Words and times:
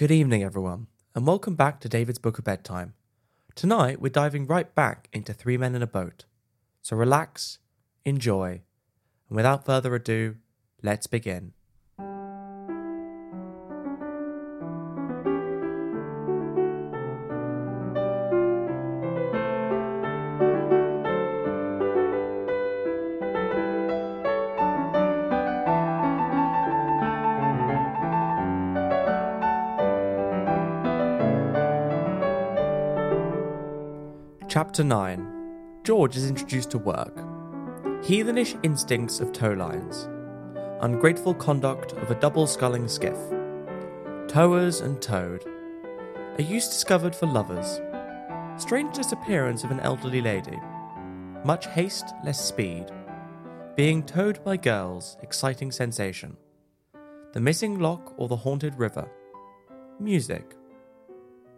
Good 0.00 0.10
evening, 0.10 0.42
everyone, 0.42 0.86
and 1.14 1.26
welcome 1.26 1.56
back 1.56 1.78
to 1.80 1.88
David's 1.90 2.18
Book 2.18 2.38
of 2.38 2.44
Bedtime. 2.44 2.94
Tonight, 3.54 4.00
we're 4.00 4.08
diving 4.08 4.46
right 4.46 4.74
back 4.74 5.10
into 5.12 5.34
Three 5.34 5.58
Men 5.58 5.74
in 5.74 5.82
a 5.82 5.86
Boat. 5.86 6.24
So 6.80 6.96
relax, 6.96 7.58
enjoy, 8.06 8.62
and 9.28 9.36
without 9.36 9.66
further 9.66 9.94
ado, 9.94 10.36
let's 10.82 11.06
begin. 11.06 11.52
Chapter 34.70 34.84
9 34.84 35.80
George 35.82 36.16
is 36.16 36.28
introduced 36.28 36.70
to 36.70 36.78
work. 36.78 37.16
Heathenish 38.04 38.56
instincts 38.62 39.18
of 39.18 39.32
tow 39.32 39.50
lines. 39.50 40.08
Ungrateful 40.80 41.34
conduct 41.34 41.94
of 41.94 42.12
a 42.12 42.14
double 42.14 42.46
sculling 42.46 42.86
skiff. 42.86 43.18
Towers 44.28 44.80
and 44.80 45.02
towed. 45.02 45.44
A 46.38 46.42
use 46.44 46.68
discovered 46.68 47.16
for 47.16 47.26
lovers. 47.26 47.80
Strange 48.62 48.94
disappearance 48.94 49.64
of 49.64 49.72
an 49.72 49.80
elderly 49.80 50.20
lady. 50.20 50.60
Much 51.44 51.66
haste, 51.66 52.14
less 52.24 52.40
speed. 52.40 52.86
Being 53.74 54.04
towed 54.04 54.44
by 54.44 54.56
girls, 54.56 55.16
exciting 55.20 55.72
sensation. 55.72 56.36
The 57.32 57.40
missing 57.40 57.80
lock 57.80 58.14
or 58.18 58.28
the 58.28 58.36
haunted 58.36 58.78
river. 58.78 59.10
Music. 59.98 60.54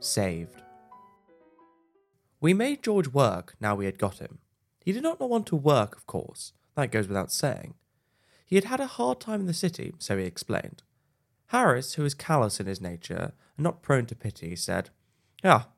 Saved. 0.00 0.61
We 2.42 2.54
made 2.54 2.82
George 2.82 3.06
work 3.06 3.54
now 3.60 3.76
we 3.76 3.84
had 3.84 3.98
got 3.98 4.18
him. 4.18 4.38
He 4.84 4.90
did 4.90 5.04
not 5.04 5.20
want 5.20 5.46
to 5.46 5.56
work, 5.56 5.94
of 5.94 6.08
course, 6.08 6.52
that 6.74 6.90
goes 6.90 7.06
without 7.06 7.30
saying. 7.30 7.74
He 8.44 8.56
had 8.56 8.64
had 8.64 8.80
a 8.80 8.88
hard 8.88 9.20
time 9.20 9.38
in 9.38 9.46
the 9.46 9.54
city, 9.54 9.94
so 10.00 10.18
he 10.18 10.24
explained. 10.24 10.82
Harris, 11.46 11.94
who 11.94 12.02
was 12.02 12.14
callous 12.14 12.58
in 12.58 12.66
his 12.66 12.80
nature 12.80 13.32
and 13.56 13.62
not 13.62 13.80
prone 13.80 14.06
to 14.06 14.16
pity, 14.16 14.56
said, 14.56 14.90
Ah, 15.44 15.68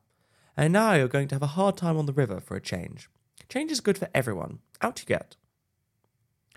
and 0.57 0.73
now 0.73 0.93
you're 0.93 1.07
going 1.07 1.27
to 1.27 1.35
have 1.35 1.43
a 1.43 1.55
hard 1.55 1.77
time 1.77 1.97
on 1.97 2.07
the 2.07 2.13
river 2.13 2.39
for 2.39 2.55
a 2.55 2.61
change. 2.61 3.11
Change 3.47 3.71
is 3.71 3.79
good 3.79 3.99
for 3.99 4.09
everyone. 4.15 4.57
Out 4.81 4.99
you 4.99 5.05
get. 5.05 5.35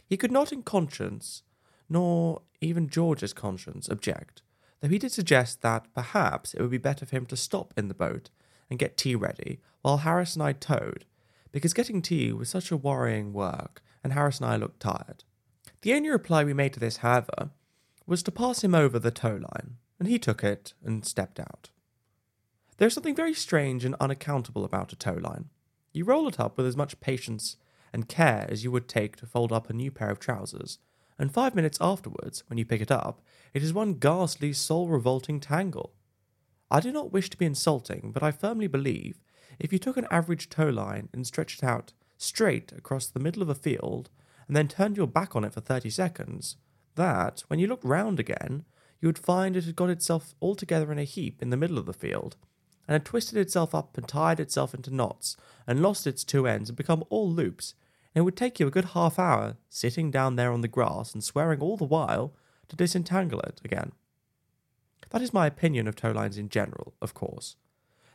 He 0.06 0.16
could 0.16 0.32
not 0.32 0.54
in 0.54 0.62
conscience, 0.62 1.42
nor 1.86 2.40
even 2.62 2.88
George's 2.88 3.34
conscience, 3.34 3.90
object, 3.90 4.40
though 4.80 4.88
he 4.88 4.98
did 4.98 5.12
suggest 5.12 5.60
that 5.60 5.92
perhaps 5.94 6.54
it 6.54 6.62
would 6.62 6.70
be 6.70 6.78
better 6.78 7.04
for 7.04 7.14
him 7.14 7.26
to 7.26 7.36
stop 7.36 7.74
in 7.76 7.88
the 7.88 7.94
boat 7.94 8.30
and 8.70 8.78
get 8.78 8.96
tea 8.96 9.14
ready 9.14 9.60
while 9.82 9.98
Harris 9.98 10.34
and 10.34 10.42
I 10.42 10.52
towed, 10.52 11.04
because 11.52 11.72
getting 11.72 12.02
tea 12.02 12.32
was 12.32 12.48
such 12.48 12.70
a 12.70 12.76
worrying 12.76 13.32
work, 13.32 13.82
and 14.04 14.12
Harris 14.12 14.38
and 14.38 14.46
I 14.46 14.56
looked 14.56 14.80
tired. 14.80 15.24
The 15.82 15.94
only 15.94 16.10
reply 16.10 16.44
we 16.44 16.54
made 16.54 16.72
to 16.74 16.80
this, 16.80 16.98
however, 16.98 17.50
was 18.06 18.22
to 18.24 18.32
pass 18.32 18.64
him 18.64 18.74
over 18.74 18.98
the 18.98 19.10
tow 19.10 19.34
line, 19.34 19.76
and 19.98 20.08
he 20.08 20.18
took 20.18 20.42
it 20.42 20.74
and 20.84 21.04
stepped 21.04 21.38
out. 21.38 21.70
There's 22.78 22.94
something 22.94 23.14
very 23.14 23.34
strange 23.34 23.84
and 23.84 23.94
unaccountable 24.00 24.64
about 24.64 24.92
a 24.92 24.96
tow 24.96 25.14
line. 25.14 25.46
You 25.92 26.04
roll 26.04 26.28
it 26.28 26.38
up 26.38 26.56
with 26.56 26.66
as 26.66 26.76
much 26.76 27.00
patience 27.00 27.56
and 27.92 28.08
care 28.08 28.46
as 28.48 28.64
you 28.64 28.70
would 28.70 28.88
take 28.88 29.16
to 29.16 29.26
fold 29.26 29.52
up 29.52 29.68
a 29.68 29.72
new 29.72 29.90
pair 29.90 30.10
of 30.10 30.20
trousers, 30.20 30.78
and 31.18 31.32
five 31.32 31.54
minutes 31.54 31.78
afterwards, 31.80 32.44
when 32.46 32.58
you 32.58 32.64
pick 32.64 32.80
it 32.80 32.90
up, 32.90 33.20
it 33.52 33.62
is 33.62 33.72
one 33.72 33.94
ghastly, 33.94 34.52
soul 34.52 34.88
revolting 34.88 35.40
tangle. 35.40 35.92
I 36.70 36.80
do 36.80 36.92
not 36.92 37.12
wish 37.12 37.30
to 37.30 37.36
be 37.36 37.46
insulting, 37.46 38.10
but 38.12 38.22
I 38.22 38.30
firmly 38.30 38.66
believe 38.66 39.20
if 39.58 39.72
you 39.72 39.78
took 39.78 39.96
an 39.96 40.06
average 40.10 40.48
tow 40.48 40.68
line 40.68 41.08
and 41.12 41.26
stretched 41.26 41.62
it 41.62 41.66
out 41.66 41.92
straight 42.18 42.72
across 42.72 43.06
the 43.06 43.20
middle 43.20 43.42
of 43.42 43.48
a 43.48 43.54
field 43.54 44.10
and 44.46 44.56
then 44.56 44.68
turned 44.68 44.96
your 44.96 45.06
back 45.06 45.34
on 45.34 45.44
it 45.44 45.52
for 45.52 45.60
30 45.60 45.90
seconds, 45.90 46.56
that, 46.94 47.42
when 47.48 47.58
you 47.58 47.66
looked 47.66 47.84
round 47.84 48.20
again, 48.20 48.64
you 49.00 49.08
would 49.08 49.18
find 49.18 49.56
it 49.56 49.64
had 49.64 49.76
got 49.76 49.90
itself 49.90 50.34
all 50.40 50.54
together 50.54 50.90
in 50.92 50.98
a 50.98 51.04
heap 51.04 51.40
in 51.40 51.50
the 51.50 51.56
middle 51.56 51.78
of 51.78 51.86
the 51.86 51.92
field, 51.92 52.36
and 52.86 52.94
had 52.94 53.04
twisted 53.04 53.38
itself 53.38 53.74
up 53.74 53.96
and 53.96 54.08
tied 54.08 54.40
itself 54.40 54.74
into 54.74 54.94
knots, 54.94 55.36
and 55.66 55.80
lost 55.80 56.06
its 56.06 56.24
two 56.24 56.46
ends 56.46 56.68
and 56.68 56.76
become 56.76 57.04
all 57.08 57.30
loops, 57.30 57.74
and 58.14 58.22
it 58.22 58.24
would 58.24 58.36
take 58.36 58.58
you 58.58 58.66
a 58.66 58.70
good 58.70 58.86
half 58.86 59.18
hour 59.18 59.56
sitting 59.68 60.10
down 60.10 60.36
there 60.36 60.52
on 60.52 60.62
the 60.62 60.68
grass 60.68 61.14
and 61.14 61.22
swearing 61.22 61.60
all 61.60 61.76
the 61.76 61.84
while 61.84 62.34
to 62.68 62.76
disentangle 62.76 63.40
it 63.40 63.60
again. 63.64 63.92
That 65.10 65.22
is 65.22 65.32
my 65.32 65.46
opinion 65.46 65.88
of 65.88 65.96
tow 65.96 66.10
lines 66.10 66.38
in 66.38 66.48
general, 66.48 66.94
of 67.00 67.14
course. 67.14 67.56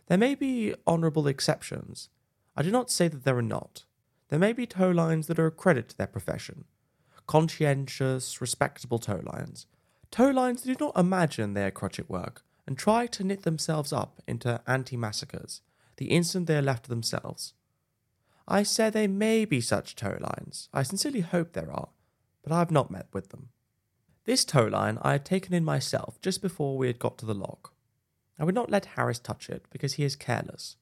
There 0.08 0.18
may 0.18 0.36
be 0.36 0.76
honourable 0.88 1.28
exceptions. 1.28 2.10
I 2.56 2.64
do 2.64 2.72
not 2.72 2.92
say 2.92 3.08
that 3.08 3.24
there 3.24 3.38
are 3.38 3.42
not. 3.42 3.86
There 4.30 4.40
may 4.40 4.54
be 4.54 4.66
tow 4.66 4.92
lines 4.92 5.28
that 5.28 5.40
are 5.40 5.48
a 5.48 5.52
credit 5.52 5.90
to 5.90 5.98
their 5.98 6.08
profession. 6.08 6.66
Conscientious, 7.26 8.42
respectable 8.42 9.00
tow 9.00 9.22
lines. 9.24 9.66
Tow 10.12 10.30
lines 10.30 10.62
do 10.62 10.76
not 10.80 10.98
imagine 10.98 11.54
they 11.54 11.66
are 11.66 11.72
crotchet 11.72 12.10
work 12.10 12.44
and 12.68 12.78
try 12.78 13.08
to 13.08 13.24
knit 13.24 13.44
themselves 13.44 13.92
up 13.92 14.22
into 14.28 14.62
antimacassars 14.68 15.62
the 15.98 16.08
instant 16.08 16.48
they 16.48 16.58
are 16.58 16.62
left 16.62 16.84
to 16.84 16.90
themselves. 16.90 17.54
I 18.48 18.64
say 18.64 18.90
there 18.90 19.08
may 19.08 19.46
be 19.46 19.62
such 19.62 19.96
tow 19.96 20.18
lines. 20.20 20.70
I 20.74 20.84
sincerely 20.84 21.22
hope 21.22 21.54
there 21.54 21.72
are, 21.72 21.90
but 22.44 22.52
I 22.52 22.60
have 22.60 22.72
not 22.72 22.92
met 22.92 23.08
with 23.14 23.30
them. 23.30 23.50
This 24.26 24.46
tow 24.46 24.66
line 24.66 25.00
I 25.02 25.12
had 25.12 25.26
taken 25.26 25.54
in 25.54 25.66
myself 25.66 26.22
just 26.22 26.42
before 26.42 26.78
we 26.78 26.88
had 26.88 26.98
got 26.98 27.18
to 27.18 27.26
the 27.26 27.34
lock. 27.34 27.74
I 28.40 28.46
would 28.46 28.56
not 28.56 28.72
let 28.72 28.86
Harris 28.86 29.20
touch 29.20 29.50
it 29.50 29.66
because 29.70 29.96
he 29.96 30.06
is 30.06 30.16
careless. 30.16 30.78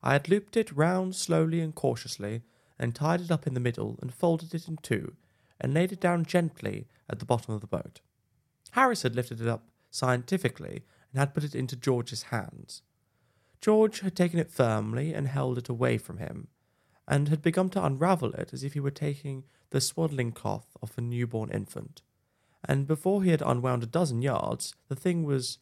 I 0.00 0.12
had 0.12 0.28
looped 0.28 0.56
it 0.56 0.70
round 0.70 1.16
slowly 1.16 1.60
and 1.60 1.74
cautiously, 1.74 2.42
and 2.78 2.94
tied 2.94 3.20
it 3.20 3.32
up 3.32 3.48
in 3.48 3.54
the 3.54 3.60
middle, 3.60 3.98
and 4.00 4.14
folded 4.14 4.54
it 4.54 4.68
in 4.68 4.76
two, 4.76 5.16
and 5.60 5.74
laid 5.74 5.90
it 5.90 6.00
down 6.00 6.24
gently 6.24 6.86
at 7.10 7.18
the 7.18 7.24
bottom 7.24 7.52
of 7.52 7.60
the 7.60 7.66
boat. 7.66 8.00
Harris 8.72 9.02
had 9.02 9.16
lifted 9.16 9.40
it 9.40 9.48
up 9.48 9.64
scientifically 9.90 10.84
and 11.10 11.18
had 11.18 11.34
put 11.34 11.44
it 11.44 11.54
into 11.54 11.76
George's 11.76 12.24
hands. 12.24 12.82
George 13.60 14.00
had 14.00 14.14
taken 14.14 14.38
it 14.38 14.50
firmly 14.50 15.12
and 15.12 15.26
held 15.26 15.58
it 15.58 15.68
away 15.68 15.98
from 15.98 16.18
him, 16.18 16.46
and 17.08 17.28
had 17.28 17.42
begun 17.42 17.70
to 17.70 17.84
unravel 17.84 18.32
it 18.34 18.52
as 18.52 18.62
if 18.62 18.74
he 18.74 18.80
were 18.80 18.90
taking 18.90 19.44
the 19.70 19.80
swaddling 19.80 20.30
cloth 20.30 20.76
off 20.80 20.96
a 20.96 21.00
newborn 21.00 21.50
infant 21.50 22.02
and 22.66 22.86
before 22.86 23.22
he 23.22 23.30
had 23.30 23.42
unwound 23.42 23.82
a 23.82 23.86
dozen 23.86 24.22
yards, 24.22 24.74
the 24.88 24.96
thing 24.96 25.24
was 25.24 25.58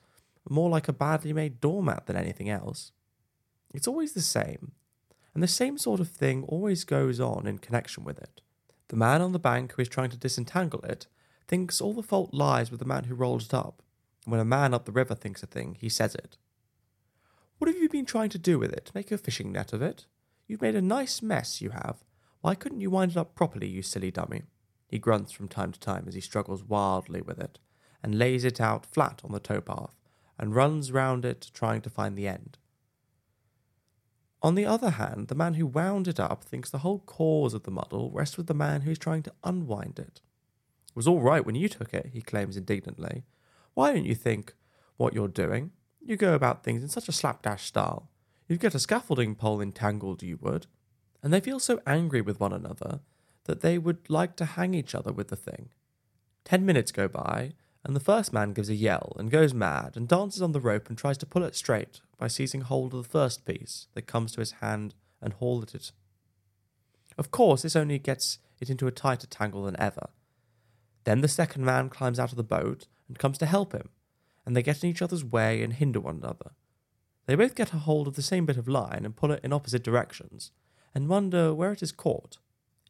more 0.49 0.71
like 0.71 0.89
a 0.89 0.93
badly 0.93 1.33
made 1.33 1.61
doormat 1.61 2.07
than 2.07 2.17
anything 2.17 2.49
else. 2.49 2.93
It's 3.75 3.89
always 3.89 4.13
the 4.13 4.23
same, 4.23 4.73
and 5.35 5.43
the 5.43 5.49
same 5.49 5.79
sort 5.79 6.01
of 6.01 6.09
thing 6.09 6.45
always 6.45 6.85
goes 6.85 7.21
on 7.21 7.47
in 7.47 7.59
connection 7.59 8.05
with 8.05 8.19
it. 8.19 8.41
The 8.89 8.97
man 8.97 9.23
on 9.23 9.33
the 9.33 9.39
bank 9.39 9.73
who 9.73 9.83
is 9.83 9.89
trying 9.89 10.11
to 10.11 10.17
disentangle 10.17 10.81
it 10.81 11.07
thinks 11.49 11.81
all 11.81 11.95
the 11.95 12.03
fault 12.03 12.35
lies 12.35 12.71
with 12.71 12.81
the 12.81 12.87
man 12.87 13.05
who 13.05 13.15
rolled 13.15 13.43
it 13.43 13.55
up. 13.55 13.83
When 14.25 14.41
a 14.41 14.45
man 14.45 14.75
up 14.75 14.85
the 14.85 14.93
river 14.93 15.15
thinks 15.15 15.43
a 15.43 15.47
thing, 15.47 15.77
he 15.81 15.89
says 15.89 16.15
it. 16.15 16.37
What 17.59 17.69
have 17.69 17.79
you 17.79 17.89
been 17.89 18.07
trying 18.07 18.31
to 18.31 18.39
do 18.39 18.59
with 18.59 18.73
it? 18.73 18.91
Make 18.95 19.11
a 19.11 19.19
fishing 19.19 19.53
net 19.53 19.73
of 19.73 19.83
it? 19.83 20.07
You've 20.47 20.63
made 20.63 20.75
a 20.75 20.83
nice 20.83 21.23
mess, 21.23 21.61
you 21.61 21.71
have. 21.71 22.05
Why 22.41 22.55
couldn't 22.55 22.81
you 22.81 22.91
wind 22.91 23.13
it 23.13 23.17
up 23.17 23.35
properly, 23.35 23.69
you 23.69 23.83
silly 23.83 24.11
dummy? 24.11 24.43
He 24.93 24.99
grunts 24.99 25.33
from 25.33 25.49
time 25.49 25.73
to 25.73 25.81
time 25.81 26.05
as 26.07 26.13
he 26.13 26.21
struggles 26.21 26.63
wildly 26.63 27.23
with 27.23 27.39
it, 27.39 27.59
and 28.03 28.19
lays 28.19 28.45
it 28.45 28.61
out 28.61 28.85
flat 28.85 29.23
on 29.25 29.33
the 29.33 29.41
towpath, 29.41 29.97
and 30.39 30.55
runs 30.55 30.93
round 30.93 31.25
it 31.25 31.51
trying 31.55 31.81
to 31.81 31.89
find 31.89 32.15
the 32.15 32.29
end. 32.29 32.59
On 34.43 34.55
the 34.55 34.67
other 34.67 34.91
hand, 34.91 35.29
the 35.29 35.35
man 35.35 35.55
who 35.55 35.67
wound 35.67 36.09
it 36.09 36.21
up 36.21 36.45
thinks 36.45 36.69
the 36.69 36.81
whole 36.81 36.99
cause 36.99 37.55
of 37.55 37.63
the 37.63 37.71
muddle 37.71 38.11
rests 38.11 38.37
with 38.37 38.49
the 38.49 38.55
man 38.55 38.83
who 38.83 38.91
is 38.91 38.99
trying 38.99 39.23
to 39.23 39.33
unwind 39.43 39.99
it. 39.99 40.21
It 40.91 40.97
was 40.97 41.09
all 41.09 41.23
right 41.23 41.47
when 41.47 41.55
you 41.55 41.71
took 41.71 41.95
it, 41.95 42.11
he 42.13 42.21
claims 42.21 42.59
indignantly. 42.59 43.25
Why 43.73 43.95
don't 43.95 44.05
you 44.05 44.15
think 44.15 44.53
what 44.99 45.15
you're 45.15 45.27
doing? 45.27 45.71
You 46.03 46.19
go 46.19 46.35
about 46.35 46.65
things 46.65 46.83
in 46.83 46.91
such 46.91 47.09
a 47.09 47.13
slapdash 47.13 47.65
style. 47.65 48.11
You'd 48.47 48.61
get 48.61 48.75
a 48.75 48.79
scaffolding 48.79 49.37
pole 49.37 49.63
entangled, 49.63 50.23
you 50.23 50.37
would. 50.43 50.67
And 51.23 51.33
they 51.33 51.41
feel 51.41 51.61
so 51.61 51.81
angry 51.87 52.21
with 52.21 52.41
one 52.41 52.53
another 52.53 53.01
that 53.45 53.61
they 53.61 53.79
would 53.79 54.09
like 54.09 54.37
to 54.37 54.45
hang 54.45 54.75
each 54.75 54.95
other 54.95 55.13
with 55.13 55.29
the 55.29 55.37
thing. 55.37 55.71
Ten 56.45 56.65
minutes 56.65 56.93
go 56.93 57.09
by, 57.09 57.55
and 57.85 57.97
the 57.97 58.01
first 58.01 58.33
man 58.33 58.53
gives 58.53 58.69
a 58.69 58.75
yell 58.75 59.15
and 59.19 59.31
goes 59.31 59.53
mad 59.53 59.97
and 59.97 60.07
dances 60.07 60.43
on 60.43 60.53
the 60.53 60.61
rope 60.61 60.89
and 60.89 60.97
tries 60.97 61.19
to 61.19 61.27
pull 61.27 61.43
it 61.43 61.57
straight 61.57 62.01
by 62.19 62.29
seizing 62.29 62.61
hold 62.61 62.95
of 62.95 63.03
the 63.03 63.09
first 63.09 63.45
piece 63.45 63.89
that 63.95 64.07
comes 64.07 64.33
to 64.33 64.41
his 64.41 64.53
hand 64.53 64.95
and 65.21 65.35
haul 65.35 65.63
at 65.63 65.75
it. 65.75 65.93
Of 67.19 67.31
course, 67.31 67.63
this 67.63 67.77
only 67.77 67.99
gets 67.99 68.39
it 68.61 68.71
into 68.71 68.87
a 68.87 68.93
tighter 68.93 69.27
tangle 69.27 69.65
than 69.65 69.79
ever. 69.81 70.11
Then 71.05 71.21
the 71.21 71.29
second 71.29 71.65
man 71.65 71.89
climbs 71.89 72.19
out 72.19 72.31
of 72.31 72.37
the 72.37 72.45
boat 72.45 72.87
and 73.09 73.19
comes 73.19 73.39
to 73.39 73.47
help 73.47 73.73
him, 73.73 73.89
and 74.47 74.57
they 74.57 74.63
get 74.63 74.83
in 74.83 74.91
each 74.91 75.03
other's 75.03 75.25
way 75.25 75.63
and 75.63 75.73
hinder 75.73 76.01
one 76.01 76.17
another. 76.17 76.53
They 77.27 77.35
both 77.35 77.55
get 77.55 77.73
a 77.73 77.79
hold 77.79 78.09
of 78.09 78.15
the 78.15 78.23
same 78.23 78.47
bit 78.47 78.57
of 78.57 78.69
line 78.69 79.03
and 79.05 79.17
pull 79.17 79.33
it 79.33 79.41
in 79.45 79.53
opposite 79.53 79.83
directions, 79.83 80.53
and 80.95 81.09
wonder 81.09 81.53
where 81.55 81.73
it 81.73 81.83
is 81.83 81.93
caught. 81.93 82.39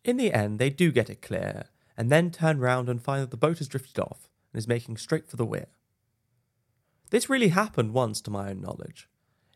In 0.04 0.16
the 0.16 0.32
end, 0.32 0.58
they 0.58 0.70
do 0.70 0.90
get 0.90 1.10
it 1.10 1.22
clear, 1.22 1.66
and 1.96 2.10
then 2.10 2.30
turn 2.30 2.58
round 2.58 2.88
and 2.88 3.02
find 3.02 3.22
that 3.22 3.30
the 3.30 3.36
boat 3.36 3.58
has 3.58 3.68
drifted 3.68 4.00
off 4.00 4.28
and 4.52 4.58
is 4.58 4.66
making 4.66 4.96
straight 4.96 5.28
for 5.28 5.36
the 5.36 5.46
weir. 5.46 5.68
This 7.10 7.30
really 7.30 7.48
happened 7.48 7.92
once 7.92 8.20
to 8.22 8.30
my 8.30 8.50
own 8.50 8.60
knowledge. 8.60 9.08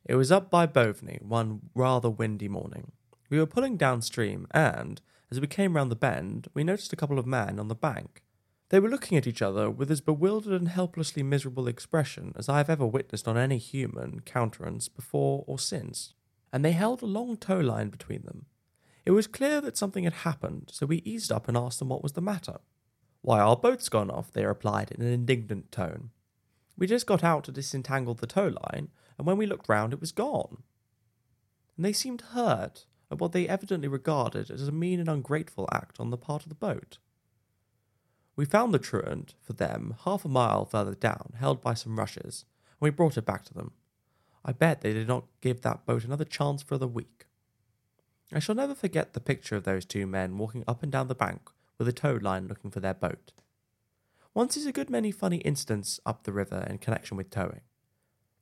It 0.05 0.15
was 0.15 0.31
up 0.31 0.51
by 0.51 0.67
Boveney 0.67 1.21
one 1.23 1.71
rather 1.75 2.11
windy 2.11 2.49
morning. 2.49 2.93
We 3.29 3.39
were 3.39 3.47
pulling 3.47 3.77
downstream, 3.77 4.47
and, 4.53 5.01
as 5.31 5.41
we 5.41 5.49
came 5.49 5.75
round 5.75 5.91
the 5.91 5.97
bend, 5.97 6.47
we 6.55 6.63
noticed 6.63 6.93
a 6.93 6.97
couple 6.97 7.19
of 7.19 7.27
men 7.27 7.59
on 7.59 7.69
the 7.69 7.75
bank. 7.75 8.23
They 8.69 8.79
were 8.79 8.89
looking 8.89 9.17
at 9.17 9.27
each 9.27 9.43
other 9.43 9.71
with 9.71 9.91
as 9.91 10.01
bewildered 10.01 10.53
and 10.53 10.69
helplessly 10.69 11.23
miserable 11.23 11.67
expression 11.67 12.33
as 12.37 12.49
I 12.49 12.59
have 12.59 12.71
ever 12.71 12.87
witnessed 12.87 13.27
on 13.27 13.37
any 13.37 13.59
human 13.59 14.21
countenance 14.21 14.89
before 14.89 15.45
or 15.47 15.59
since, 15.59 16.15
and 16.53 16.65
they 16.65 16.73
held 16.73 17.03
a 17.03 17.07
long 17.07 17.37
tow 17.37 17.59
line 17.59 17.91
between 17.91 18.23
them. 18.23 18.47
It 19.07 19.13
was 19.13 19.29
clear 19.29 19.61
that 19.61 19.77
something 19.77 20.03
had 20.03 20.13
happened, 20.13 20.71
so 20.73 20.85
we 20.85 20.97
eased 21.05 21.31
up 21.31 21.47
and 21.47 21.57
asked 21.57 21.79
them 21.79 21.89
what 21.89 22.03
was 22.03 22.13
the 22.13 22.21
matter. 22.21 22.59
Why, 23.23 23.39
our 23.39 23.57
boat's 23.57 23.89
gone 23.89 24.11
off, 24.11 24.33
they 24.33 24.45
replied 24.45 24.91
in 24.91 25.01
an 25.01 25.13
indignant 25.13 25.71
tone. 25.71 26.11
We 26.77 26.89
just 26.89 27.07
got 27.07 27.23
out 27.23 27.45
to 27.45 27.53
disentangle 27.53 28.15
the 28.15 28.27
tow 28.27 28.49
line, 28.49 28.89
and 29.17 29.27
when 29.27 29.37
we 29.37 29.47
looked 29.47 29.69
round, 29.69 29.93
it 29.93 30.01
was 30.01 30.11
gone. 30.11 30.65
And 31.77 31.85
they 31.85 31.93
seemed 31.93 32.21
hurt 32.33 32.87
at 33.11 33.21
what 33.21 33.31
they 33.31 33.49
evidently 33.49 33.87
regarded 33.87 34.51
as 34.51 34.67
a 34.67 34.73
mean 34.73 34.99
and 34.99 35.09
ungrateful 35.09 35.69
act 35.73 36.01
on 36.01 36.11
the 36.11 36.19
part 36.19 36.43
of 36.43 36.49
the 36.49 36.57
boat. 36.57 36.99
We 38.35 38.45
found 38.45 38.75
the 38.75 38.79
truant, 38.81 39.35
for 39.41 39.53
them, 39.53 39.95
half 40.05 40.25
a 40.25 40.29
mile 40.29 40.65
further 40.65 40.97
down, 40.97 41.35
held 41.39 41.63
by 41.63 41.75
some 41.75 41.97
rushes, 41.97 42.45
and 42.73 42.85
we 42.87 42.91
brought 42.91 43.17
it 43.17 43.25
back 43.25 43.45
to 43.45 43.55
them. 43.55 43.71
I 44.45 44.51
bet 44.51 44.81
they 44.81 44.93
did 44.93 45.07
not 45.07 45.27
give 45.41 45.61
that 45.63 45.87
boat 45.87 46.05
another 46.05 46.25
chance 46.25 46.63
for 46.63 46.77
the 46.77 46.89
week. 46.89 47.27
I 48.33 48.41
shall 48.41 48.55
never 48.55 48.75
forget 48.75 49.13
the 49.13 49.21
picture 49.21 49.57
of 49.57 49.65
those 49.65 49.85
two 49.85 50.07
men 50.07 50.37
walking 50.37 50.65
up 50.67 50.83
and 50.83 50.91
down 50.91 51.09
the 51.09 51.15
bank 51.15 51.49
with 51.79 51.87
a 51.87 51.93
tow 51.93 52.19
line 52.21 52.49
looking 52.49 52.71
for 52.71 52.81
their 52.81 52.95
boat. 52.95 53.33
One 54.33 54.51
sees 54.51 54.67
a 54.67 54.73
good 54.73 54.91
many 54.91 55.13
funny 55.13 55.39
incidents 55.39 56.01
up 56.05 56.25
the 56.25 56.33
river 56.33 56.67
in 56.69 56.79
connection 56.79 57.17
with 57.17 57.31
towing. 57.31 57.63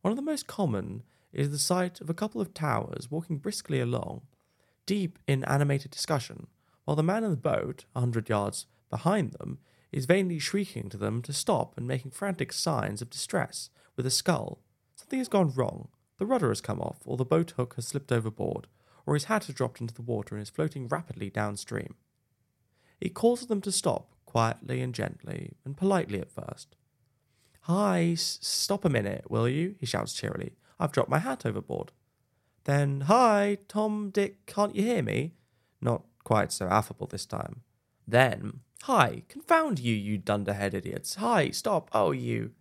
One 0.01 0.11
of 0.11 0.17
the 0.17 0.23
most 0.23 0.47
common 0.47 1.03
is 1.33 1.51
the 1.51 1.59
sight 1.59 2.01
of 2.01 2.09
a 2.09 2.15
couple 2.15 2.41
of 2.41 2.55
towers 2.55 3.11
walking 3.11 3.39
briskly 3.39 3.81
along, 3.81 4.23
deep 4.87 5.19
in 5.27 5.45
animated 5.45 5.91
discussion, 5.91 6.47
while 6.85 6.97
the 6.97 7.03
man 7.03 7.25
in 7.25 7.31
the 7.31 7.37
boat, 7.37 7.85
a 7.95 8.01
hundred 8.01 8.29
yards 8.29 8.67
behind 8.91 9.33
them, 9.33 9.59
is 9.93 10.07
vainly 10.07 10.39
shrieking 10.39 10.89
to 10.89 10.97
them 10.97 11.23
to 11.23 11.33
stop 11.33 11.77
and 11.77 11.87
making 11.87 12.11
frantic 12.11 12.53
signs 12.53 13.01
of 13.01 13.11
distress 13.11 13.71
with 13.97 14.07
a 14.07 14.11
scull. 14.11 14.61
Something 14.97 15.19
has 15.21 15.29
gone 15.29 15.53
wrong. 15.55 15.89
The 16.19 16.27
rudder 16.27 16.49
has 16.49 16.61
come 16.61 16.81
off, 16.81 16.99
or 17.05 17.17
the 17.17 17.25
boat 17.25 17.53
hook 17.57 17.75
has 17.77 17.89
slipped 17.89 18.13
overboard, 18.13 18.67
or 19.07 19.15
his 19.15 19.25
hat 19.25 19.45
has 19.45 19.55
dropped 19.55 19.81
into 19.81 19.95
the 19.95 20.03
water 20.03 20.35
and 20.35 20.43
is 20.43 20.51
floating 20.51 20.89
rapidly 20.89 21.31
downstream. 21.31 21.95
He 23.01 23.09
calls 23.11 23.47
them 23.47 23.61
to 23.63 23.73
stop, 23.73 24.15
quietly 24.25 24.81
and 24.81 24.95
gently, 24.95 25.53
and 25.65 25.77
politely 25.77 26.21
at 26.21 26.31
first. 26.31 26.77
Hi, 27.63 28.13
s- 28.13 28.39
stop 28.41 28.85
a 28.85 28.89
minute, 28.91 29.31
will 29.31 29.49
you? 29.49 29.75
he 29.79 29.87
shouts 29.87 30.13
cheerily. 30.13 30.53
I've 30.79 30.93
dropped 30.93 31.11
my 31.11 31.19
hat 31.19 31.47
overboard. 31.47 31.93
Then, 32.65 33.03
hi, 33.03 33.59
Tom, 33.69 34.11
Dick, 34.11 34.47
can't 34.47 34.75
you 34.75 34.83
hear 34.83 35.03
me? 35.03 35.33
Not 35.81 36.03
quite 36.25 36.51
so 36.51 36.67
affable 36.67 37.07
this 37.07 37.27
time. 37.27 37.63
Then, 38.09 38.61
hi, 38.83 39.23
confound 39.29 39.79
you, 39.79 39.95
you 39.95 40.19
dunderhead 40.19 40.75
idiots. 40.75 41.17
Hi, 41.17 41.51
stop, 41.51 41.91
oh, 41.93 42.11
you. 42.13 42.53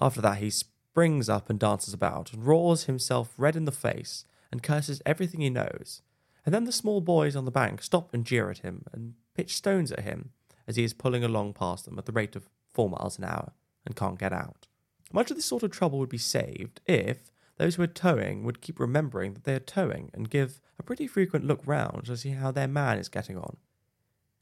After 0.00 0.20
that, 0.20 0.38
he 0.38 0.50
springs 0.50 1.28
up 1.28 1.48
and 1.48 1.58
dances 1.58 1.94
about, 1.94 2.32
and 2.32 2.44
roars 2.44 2.84
himself 2.84 3.32
red 3.36 3.56
in 3.56 3.64
the 3.64 3.72
face, 3.72 4.24
and 4.50 4.62
curses 4.62 5.02
everything 5.04 5.40
he 5.40 5.50
knows. 5.50 6.02
And 6.44 6.54
then 6.54 6.64
the 6.64 6.72
small 6.72 7.00
boys 7.00 7.34
on 7.34 7.44
the 7.44 7.50
bank 7.50 7.82
stop 7.82 8.14
and 8.14 8.24
jeer 8.24 8.50
at 8.50 8.58
him, 8.58 8.84
and 8.92 9.14
pitch 9.34 9.54
stones 9.56 9.90
at 9.92 10.00
him 10.00 10.30
as 10.66 10.76
he 10.76 10.84
is 10.84 10.94
pulling 10.94 11.24
along 11.24 11.54
past 11.54 11.84
them 11.84 11.98
at 11.98 12.06
the 12.06 12.12
rate 12.12 12.36
of 12.36 12.48
four 12.72 12.88
miles 12.88 13.18
an 13.18 13.24
hour, 13.24 13.52
and 13.84 13.96
can't 13.96 14.18
get 14.18 14.32
out. 14.32 14.66
Much 15.12 15.30
of 15.30 15.36
this 15.36 15.44
sort 15.44 15.62
of 15.62 15.70
trouble 15.70 15.98
would 15.98 16.08
be 16.08 16.18
saved 16.18 16.80
if 16.86 17.30
those 17.58 17.76
who 17.76 17.82
are 17.82 17.88
towing 17.88 18.44
would 18.44 18.60
keep 18.60 18.78
remembering 18.78 19.34
that 19.34 19.44
they 19.44 19.54
are 19.54 19.60
towing 19.60 20.10
and 20.12 20.30
give 20.30 20.60
a 20.78 20.82
pretty 20.82 21.06
frequent 21.06 21.44
look 21.44 21.62
round 21.64 22.04
to 22.06 22.16
see 22.16 22.30
how 22.30 22.50
their 22.50 22.68
man 22.68 22.98
is 22.98 23.08
getting 23.08 23.38
on. 23.38 23.56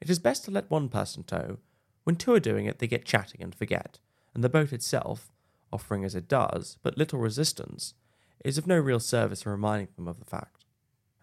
It 0.01 0.11
is 0.11 0.19
best 0.19 0.45
to 0.45 0.51
let 0.51 0.71
one 0.71 0.89
person 0.89 1.23
tow. 1.23 1.59
When 2.03 2.17
two 2.17 2.35
are 2.35 2.41
doing 2.41 2.67
it, 2.67 2.79
they 2.79 2.87
get 2.87 3.05
chatting 3.05 3.43
and 3.43 3.55
forget, 3.55 3.99
and 4.35 4.43
the 4.43 4.49
boat 4.49 4.73
itself, 4.73 5.33
offering 5.73 6.05
as 6.05 6.15
it 6.15 6.29
does 6.29 6.77
but 6.83 6.99
little 6.99 7.19
resistance, 7.19 7.95
is 8.45 8.59
of 8.59 8.67
no 8.67 8.79
real 8.79 9.01
service 9.01 9.45
in 9.45 9.51
reminding 9.51 9.89
them 9.97 10.07
of 10.07 10.19
the 10.19 10.25
fact. 10.25 10.65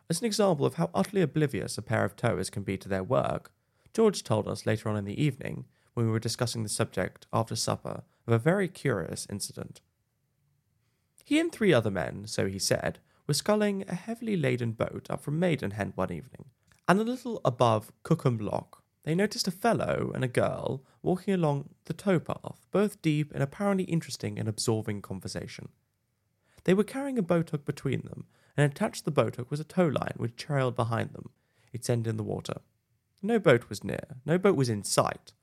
As 0.09 0.19
an 0.19 0.25
example 0.25 0.65
of 0.65 0.73
how 0.73 0.89
utterly 0.93 1.21
oblivious 1.21 1.77
a 1.77 1.81
pair 1.81 2.03
of 2.03 2.15
towers 2.15 2.49
can 2.49 2.63
be 2.63 2.77
to 2.77 2.89
their 2.89 3.03
work, 3.03 3.51
George 3.93 4.23
told 4.23 4.47
us 4.47 4.65
later 4.65 4.89
on 4.89 4.97
in 4.97 5.05
the 5.05 5.21
evening, 5.21 5.65
when 5.93 6.05
we 6.05 6.11
were 6.11 6.19
discussing 6.19 6.63
the 6.63 6.69
subject 6.69 7.27
after 7.31 7.55
supper, 7.55 8.03
of 8.27 8.33
a 8.33 8.39
very 8.39 8.67
curious 8.67 9.27
incident. 9.29 9.81
He 11.23 11.39
and 11.39 11.51
three 11.51 11.73
other 11.73 11.91
men, 11.91 12.27
so 12.27 12.47
he 12.47 12.59
said, 12.59 12.99
were 13.27 13.33
sculling 13.33 13.85
a 13.87 13.95
heavily 13.95 14.35
laden 14.35 14.71
boat 14.71 15.07
up 15.09 15.21
from 15.21 15.39
Maidenhead 15.39 15.93
one 15.95 16.11
evening, 16.11 16.45
and 16.87 16.99
a 16.99 17.03
little 17.03 17.39
above 17.45 17.91
Cookham 18.03 18.37
Lock, 18.37 18.83
they 19.03 19.15
noticed 19.15 19.47
a 19.47 19.51
fellow 19.51 20.11
and 20.13 20.23
a 20.23 20.27
girl 20.27 20.83
walking 21.01 21.33
along 21.33 21.69
the 21.85 21.93
towpath, 21.93 22.67
both 22.71 23.01
deep 23.01 23.33
in 23.33 23.41
apparently 23.41 23.85
interesting 23.85 24.37
and 24.37 24.47
absorbing 24.47 25.01
conversation. 25.01 25.69
They 26.63 26.73
were 26.73 26.83
carrying 26.83 27.17
a 27.17 27.23
boat 27.23 27.49
hook 27.49 27.65
between 27.65 28.01
them, 28.01 28.25
and 28.55 28.69
attached 28.69 28.99
to 28.99 29.05
the 29.05 29.11
boat 29.11 29.35
hook 29.35 29.49
was 29.49 29.59
a 29.59 29.65
tow 29.65 29.87
line 29.87 30.13
which 30.17 30.35
trailed 30.35 30.75
behind 30.75 31.13
them, 31.13 31.31
its 31.73 31.89
end 31.89 32.07
in 32.07 32.17
the 32.17 32.23
water. 32.23 32.61
No 33.21 33.39
boat 33.39 33.69
was 33.69 33.83
near, 33.83 34.17
no 34.25 34.37
boat 34.37 34.55
was 34.55 34.69
in 34.69 34.83
sight. 34.83 35.33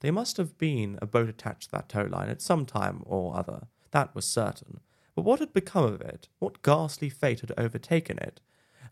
There 0.00 0.12
must 0.12 0.36
have 0.36 0.58
been 0.58 0.98
a 1.00 1.06
boat 1.06 1.28
attached 1.28 1.64
to 1.64 1.70
that 1.72 1.88
tow 1.88 2.04
line 2.04 2.28
at 2.28 2.42
some 2.42 2.66
time 2.66 3.02
or 3.06 3.36
other, 3.36 3.68
that 3.90 4.14
was 4.14 4.26
certain. 4.26 4.80
But 5.14 5.22
what 5.22 5.38
had 5.38 5.52
become 5.52 5.84
of 5.84 6.00
it, 6.00 6.28
what 6.38 6.62
ghastly 6.62 7.08
fate 7.08 7.40
had 7.40 7.52
overtaken 7.56 8.18
it, 8.18 8.40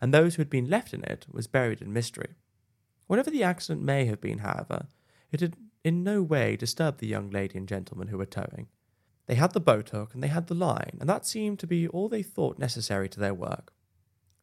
and 0.01 0.13
those 0.13 0.35
who 0.35 0.41
had 0.41 0.49
been 0.49 0.69
left 0.69 0.93
in 0.93 1.03
it, 1.03 1.25
was 1.31 1.47
buried 1.47 1.81
in 1.81 1.93
mystery. 1.93 2.35
Whatever 3.07 3.29
the 3.29 3.43
accident 3.43 3.85
may 3.85 4.05
have 4.05 4.21
been, 4.21 4.39
however, 4.39 4.87
it 5.31 5.41
had 5.41 5.55
in 5.83 6.03
no 6.03 6.21
way 6.21 6.55
disturbed 6.55 6.99
the 6.99 7.07
young 7.07 7.29
lady 7.29 7.57
and 7.57 7.67
gentleman 7.67 8.07
who 8.07 8.17
were 8.17 8.25
towing. 8.25 8.67
They 9.25 9.35
had 9.35 9.53
the 9.53 9.59
boat 9.59 9.89
hook 9.89 10.13
and 10.13 10.21
they 10.21 10.27
had 10.27 10.47
the 10.47 10.53
line, 10.53 10.97
and 10.99 11.09
that 11.09 11.25
seemed 11.25 11.59
to 11.59 11.67
be 11.67 11.87
all 11.87 12.09
they 12.09 12.23
thought 12.23 12.59
necessary 12.59 13.07
to 13.09 13.19
their 13.19 13.33
work. 13.33 13.73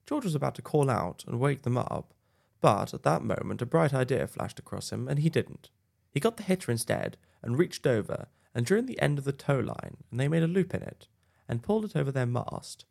George 0.07 0.25
was 0.25 0.35
about 0.35 0.55
to 0.57 0.63
call 0.63 0.91
out 0.91 1.25
and 1.27 1.39
wake 1.39 1.63
them 1.63 1.77
up, 1.77 2.15
but 2.61 2.95
at 2.95 3.03
that 3.03 3.23
moment 3.23 3.63
a 3.63 3.67
bright 3.67 3.95
idea 3.95 4.27
flashed 4.27 4.59
across 4.59 4.91
him, 4.91 5.09
and 5.09 5.19
he 5.21 5.29
didn't. 5.29 5.71
He 6.11 6.21
got 6.21 6.37
the 6.37 6.43
hitcher 6.43 6.73
instead 6.73 7.17
and 7.43 7.59
reached 7.59 7.87
over 7.87 8.29
and 8.55 8.67
drew 8.67 8.79
in 8.79 8.87
the 8.87 9.01
end 9.01 9.19
of 9.19 9.25
the 9.25 9.33
tow 9.33 9.59
line, 9.59 9.99
and 10.11 10.19
they 10.19 10.29
made 10.29 10.43
a 10.43 10.49
loop 10.49 10.75
in 10.75 10.83
it, 10.83 11.07
and 11.49 11.63
pulled 11.63 11.85
it 11.85 11.97
over 11.97 12.11
their 12.11 12.27
mast, 12.27 12.85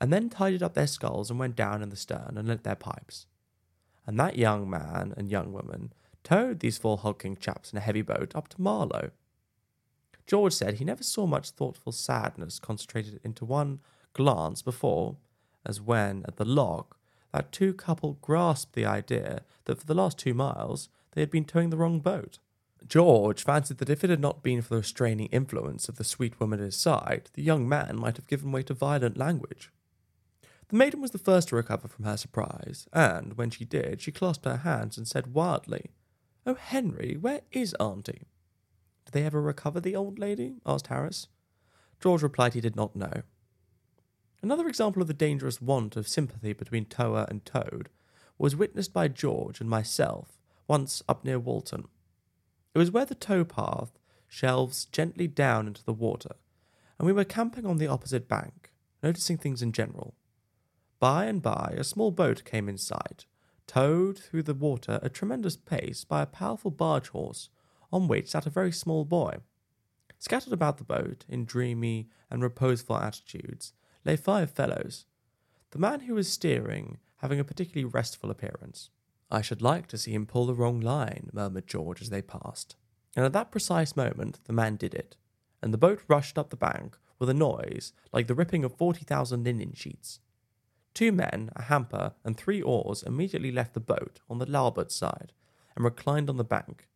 and 0.00 0.12
then 0.12 0.28
tidied 0.28 0.62
up 0.62 0.74
their 0.74 0.86
sculls 0.86 1.30
and 1.30 1.38
went 1.38 1.54
down 1.54 1.82
in 1.82 1.90
the 1.90 1.96
stern 1.96 2.34
and 2.36 2.48
lit 2.48 2.64
their 2.64 2.74
pipes. 2.74 3.26
And 4.06 4.18
that 4.18 4.36
young 4.36 4.68
man 4.68 5.14
and 5.16 5.28
young 5.28 5.52
woman 5.52 5.92
towed 6.24 6.60
these 6.60 6.78
four 6.78 6.98
hulking 6.98 7.36
chaps 7.36 7.72
in 7.72 7.78
a 7.78 7.82
heavy 7.82 8.02
boat 8.02 8.32
up 8.34 8.48
to 8.48 8.60
Marlow. 8.60 9.10
George 10.26 10.52
said 10.52 10.74
he 10.74 10.84
never 10.84 11.02
saw 11.02 11.26
much 11.26 11.50
thoughtful 11.50 11.92
sadness 11.92 12.58
concentrated 12.58 13.20
into 13.24 13.44
one 13.44 13.80
glance 14.12 14.62
before, 14.62 15.16
as 15.64 15.80
when, 15.80 16.24
at 16.26 16.36
the 16.36 16.44
lock, 16.44 16.96
that 17.32 17.52
two 17.52 17.72
couple 17.72 18.18
grasped 18.20 18.74
the 18.74 18.84
idea 18.84 19.42
that 19.64 19.78
for 19.78 19.86
the 19.86 19.94
last 19.94 20.18
two 20.18 20.34
miles 20.34 20.88
they 21.12 21.20
had 21.20 21.30
been 21.30 21.44
towing 21.44 21.70
the 21.70 21.76
wrong 21.76 22.00
boat. 22.00 22.38
George 22.86 23.44
fancied 23.44 23.78
that 23.78 23.90
if 23.90 24.02
it 24.02 24.10
had 24.10 24.20
not 24.20 24.42
been 24.42 24.62
for 24.62 24.70
the 24.70 24.80
restraining 24.80 25.26
influence 25.26 25.88
of 25.88 25.96
the 25.96 26.04
sweet 26.04 26.38
woman 26.40 26.60
at 26.60 26.64
his 26.64 26.76
side, 26.76 27.30
the 27.34 27.42
young 27.42 27.68
man 27.68 27.96
might 27.96 28.16
have 28.16 28.26
given 28.26 28.52
way 28.52 28.62
to 28.62 28.74
violent 28.74 29.16
language. 29.16 29.70
The 30.68 30.76
maiden 30.76 31.00
was 31.00 31.10
the 31.10 31.18
first 31.18 31.48
to 31.48 31.56
recover 31.56 31.88
from 31.88 32.04
her 32.04 32.16
surprise, 32.16 32.86
and 32.92 33.36
when 33.36 33.50
she 33.50 33.64
did, 33.64 34.00
she 34.00 34.12
clasped 34.12 34.44
her 34.44 34.58
hands 34.58 34.96
and 34.96 35.06
said 35.06 35.34
wildly, 35.34 35.90
Oh, 36.46 36.54
Henry, 36.54 37.16
where 37.20 37.42
is 37.52 37.74
Auntie? 37.74 38.26
Did 39.10 39.22
they 39.22 39.26
ever 39.26 39.42
recover 39.42 39.80
the 39.80 39.96
old 39.96 40.20
lady? 40.20 40.58
asked 40.64 40.86
Harris. 40.86 41.26
George 42.00 42.22
replied 42.22 42.54
he 42.54 42.60
did 42.60 42.76
not 42.76 42.94
know. 42.94 43.22
Another 44.40 44.68
example 44.68 45.02
of 45.02 45.08
the 45.08 45.14
dangerous 45.14 45.60
want 45.60 45.96
of 45.96 46.06
sympathy 46.06 46.52
between 46.52 46.84
tower 46.84 47.26
and 47.28 47.44
towed 47.44 47.88
was 48.38 48.54
witnessed 48.54 48.92
by 48.92 49.08
George 49.08 49.60
and 49.60 49.68
myself 49.68 50.38
once 50.68 51.02
up 51.08 51.24
near 51.24 51.40
Walton. 51.40 51.88
It 52.72 52.78
was 52.78 52.92
where 52.92 53.04
the 53.04 53.16
towpath 53.16 53.98
shelves 54.28 54.84
gently 54.84 55.26
down 55.26 55.66
into 55.66 55.84
the 55.84 55.92
water, 55.92 56.36
and 56.96 57.04
we 57.04 57.12
were 57.12 57.24
camping 57.24 57.66
on 57.66 57.78
the 57.78 57.88
opposite 57.88 58.28
bank, 58.28 58.70
noticing 59.02 59.38
things 59.38 59.60
in 59.60 59.72
general. 59.72 60.14
By 61.00 61.24
and 61.24 61.42
by, 61.42 61.74
a 61.76 61.82
small 61.82 62.12
boat 62.12 62.44
came 62.44 62.68
in 62.68 62.78
sight, 62.78 63.26
towed 63.66 64.20
through 64.20 64.44
the 64.44 64.54
water 64.54 65.00
at 65.02 65.14
tremendous 65.14 65.56
pace 65.56 66.04
by 66.04 66.22
a 66.22 66.26
powerful 66.26 66.70
barge 66.70 67.08
horse, 67.08 67.48
on 67.92 68.08
which 68.08 68.30
sat 68.30 68.46
a 68.46 68.50
very 68.50 68.72
small 68.72 69.04
boy. 69.04 69.36
Scattered 70.18 70.52
about 70.52 70.78
the 70.78 70.84
boat, 70.84 71.24
in 71.28 71.44
dreamy 71.44 72.08
and 72.30 72.42
reposeful 72.42 72.96
attitudes, 72.96 73.72
lay 74.04 74.16
five 74.16 74.50
fellows, 74.50 75.06
the 75.70 75.78
man 75.78 76.00
who 76.00 76.14
was 76.14 76.28
steering 76.28 76.98
having 77.18 77.38
a 77.38 77.44
particularly 77.44 77.84
restful 77.84 78.30
appearance. 78.30 78.90
I 79.30 79.42
should 79.42 79.62
like 79.62 79.86
to 79.88 79.98
see 79.98 80.12
him 80.12 80.26
pull 80.26 80.46
the 80.46 80.54
wrong 80.54 80.80
line, 80.80 81.30
murmured 81.32 81.66
George 81.66 82.02
as 82.02 82.10
they 82.10 82.22
passed. 82.22 82.76
And 83.14 83.24
at 83.24 83.32
that 83.32 83.50
precise 83.50 83.96
moment 83.96 84.40
the 84.44 84.52
man 84.52 84.76
did 84.76 84.94
it, 84.94 85.16
and 85.62 85.72
the 85.72 85.78
boat 85.78 86.02
rushed 86.08 86.38
up 86.38 86.50
the 86.50 86.56
bank 86.56 86.98
with 87.18 87.28
a 87.28 87.34
noise 87.34 87.92
like 88.12 88.26
the 88.26 88.34
ripping 88.34 88.64
of 88.64 88.76
40,000 88.76 89.44
linen 89.44 89.72
sheets. 89.74 90.20
Two 90.94 91.12
men, 91.12 91.50
a 91.54 91.62
hamper, 91.62 92.14
and 92.24 92.36
three 92.36 92.60
oars 92.60 93.02
immediately 93.02 93.52
left 93.52 93.74
the 93.74 93.80
boat 93.80 94.20
on 94.28 94.38
the 94.38 94.50
larboard 94.50 94.90
side 94.90 95.32
and 95.76 95.84
reclined 95.84 96.28
on 96.28 96.36
the 96.36 96.44
bank. 96.44 96.88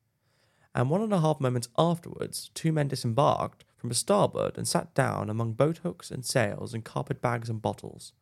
And 0.74 0.90
one 0.90 1.02
and 1.02 1.12
a 1.12 1.20
half 1.20 1.40
moments 1.40 1.68
afterwards, 1.78 2.50
two 2.54 2.72
men 2.72 2.88
disembarked 2.88 3.64
from 3.76 3.90
the 3.90 3.94
starboard 3.94 4.56
and 4.56 4.66
sat 4.66 4.92
down 4.94 5.30
among 5.30 5.52
boat 5.52 5.78
hooks 5.78 6.10
and 6.10 6.24
sails 6.24 6.74
and 6.74 6.84
carpet 6.84 7.20
bags 7.20 7.48
and 7.48 7.62
bottles. 7.62 8.12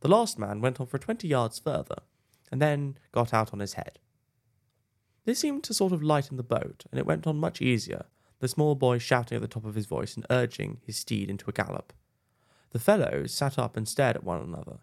The 0.00 0.08
last 0.08 0.38
man 0.38 0.60
went 0.60 0.80
on 0.80 0.86
for 0.86 0.98
twenty 0.98 1.28
yards 1.28 1.58
further, 1.58 1.98
and 2.50 2.60
then 2.60 2.98
got 3.12 3.32
out 3.32 3.52
on 3.52 3.60
his 3.60 3.74
head. 3.74 3.98
This 5.24 5.38
seemed 5.38 5.64
to 5.64 5.74
sort 5.74 5.92
of 5.92 6.02
lighten 6.02 6.36
the 6.36 6.42
boat, 6.42 6.84
and 6.90 6.98
it 6.98 7.06
went 7.06 7.26
on 7.26 7.36
much 7.36 7.62
easier, 7.62 8.06
the 8.40 8.48
small 8.48 8.74
boy 8.74 8.98
shouting 8.98 9.36
at 9.36 9.42
the 9.42 9.48
top 9.48 9.64
of 9.64 9.74
his 9.74 9.86
voice 9.86 10.16
and 10.16 10.26
urging 10.28 10.80
his 10.84 10.98
steed 10.98 11.30
into 11.30 11.48
a 11.48 11.52
gallop. 11.52 11.92
The 12.70 12.78
fellows 12.78 13.32
sat 13.32 13.58
up 13.58 13.76
and 13.76 13.88
stared 13.88 14.16
at 14.16 14.24
one 14.24 14.42
another. 14.42 14.80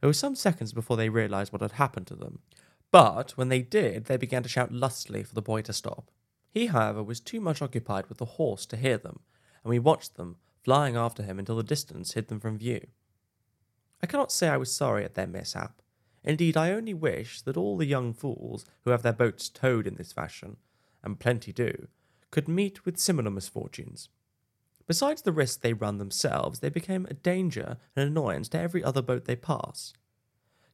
It 0.00 0.06
was 0.06 0.18
some 0.18 0.36
seconds 0.36 0.72
before 0.72 0.96
they 0.96 1.08
realized 1.08 1.52
what 1.52 1.62
had 1.62 1.72
happened 1.72 2.06
to 2.06 2.16
them, 2.16 2.38
but 2.90 3.32
when 3.32 3.48
they 3.48 3.60
did, 3.60 4.04
they 4.04 4.16
began 4.16 4.42
to 4.44 4.48
shout 4.48 4.72
lustily 4.72 5.24
for 5.24 5.34
the 5.34 5.42
boy 5.42 5.60
to 5.62 5.72
stop. 5.72 6.10
He, 6.54 6.66
however, 6.66 7.02
was 7.02 7.18
too 7.18 7.40
much 7.40 7.60
occupied 7.60 8.06
with 8.08 8.18
the 8.18 8.24
horse 8.24 8.64
to 8.66 8.76
hear 8.76 8.96
them, 8.96 9.18
and 9.64 9.70
we 9.70 9.80
watched 9.80 10.14
them, 10.14 10.36
flying 10.62 10.96
after 10.96 11.24
him 11.24 11.40
until 11.40 11.56
the 11.56 11.64
distance 11.64 12.12
hid 12.12 12.28
them 12.28 12.38
from 12.38 12.58
view. 12.58 12.86
I 14.00 14.06
cannot 14.06 14.30
say 14.30 14.48
I 14.48 14.56
was 14.56 14.70
sorry 14.70 15.04
at 15.04 15.14
their 15.14 15.26
mishap. 15.26 15.82
Indeed, 16.22 16.56
I 16.56 16.70
only 16.70 16.94
wish 16.94 17.42
that 17.42 17.56
all 17.56 17.76
the 17.76 17.86
young 17.86 18.14
fools 18.14 18.64
who 18.82 18.90
have 18.90 19.02
their 19.02 19.12
boats 19.12 19.48
towed 19.48 19.84
in 19.84 19.96
this 19.96 20.12
fashion, 20.12 20.56
and 21.02 21.18
plenty 21.18 21.52
do, 21.52 21.88
could 22.30 22.46
meet 22.46 22.84
with 22.86 22.98
similar 22.98 23.32
misfortunes. 23.32 24.08
Besides 24.86 25.22
the 25.22 25.32
risk 25.32 25.60
they 25.60 25.72
run 25.72 25.98
themselves, 25.98 26.60
they 26.60 26.68
became 26.68 27.06
a 27.06 27.14
danger 27.14 27.78
and 27.96 28.08
annoyance 28.08 28.48
to 28.50 28.60
every 28.60 28.84
other 28.84 29.02
boat 29.02 29.24
they 29.24 29.36
pass. 29.36 29.92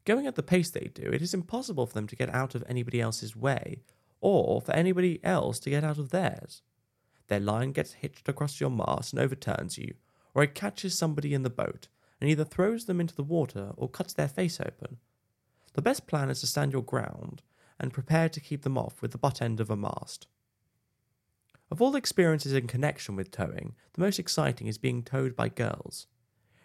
Going 0.05 0.27
at 0.27 0.35
the 0.35 0.43
pace 0.43 0.71
they 0.71 0.91
do, 0.93 1.05
it 1.05 1.23
is 1.23 1.33
impossible 1.33 1.87
for 1.87 1.95
them 1.95 2.07
to 2.07 2.17
get 2.17 2.35
out 2.35 2.55
of 2.55 2.65
anybody 2.69 3.01
else's 3.01 3.35
way, 3.35 3.79
or 4.21 4.61
for 4.61 4.73
anybody 4.73 5.21
else 5.25 5.59
to 5.61 5.71
get 5.71 5.85
out 5.85 5.99
of 5.99 6.11
theirs. 6.11 6.63
Their 7.29 7.41
line 7.41 7.73
gets 7.73 7.93
hitched 7.93 8.29
across 8.29 8.61
your 8.61 8.71
mast 8.71 9.13
and 9.13 9.21
overturns 9.21 9.79
you, 9.79 9.95
or 10.35 10.43
it 10.43 10.55
catches 10.55 10.97
somebody 10.97 11.35
in 11.35 11.43
the 11.43 11.51
boat 11.51 11.89
and 12.21 12.29
either 12.29 12.45
throws 12.45 12.85
them 12.85 13.01
into 13.01 13.15
the 13.15 13.23
water 13.23 13.73
or 13.77 13.89
cuts 13.89 14.13
their 14.13 14.29
face 14.29 14.61
open. 14.61 14.99
The 15.75 15.83
best 15.83 16.07
plan 16.07 16.31
is 16.31 16.41
to 16.41 16.47
stand 16.47 16.73
your 16.73 16.83
ground 16.83 17.43
and 17.79 17.93
prepare 17.93 18.29
to 18.29 18.41
keep 18.41 18.63
them 18.63 18.77
off 18.77 19.01
with 19.01 19.13
the 19.13 19.19
butt 19.19 19.41
end 19.41 19.61
of 19.61 19.71
a 19.71 19.77
mast. 19.77 20.27
Of 21.71 21.81
all 21.81 21.95
experiences 21.95 22.53
in 22.53 22.67
connection 22.67 23.15
with 23.15 23.31
towing, 23.31 23.75
the 23.93 24.01
most 24.01 24.19
exciting 24.19 24.67
is 24.67 24.77
being 24.77 25.03
towed 25.03 25.37
by 25.37 25.49
girls. 25.49 26.09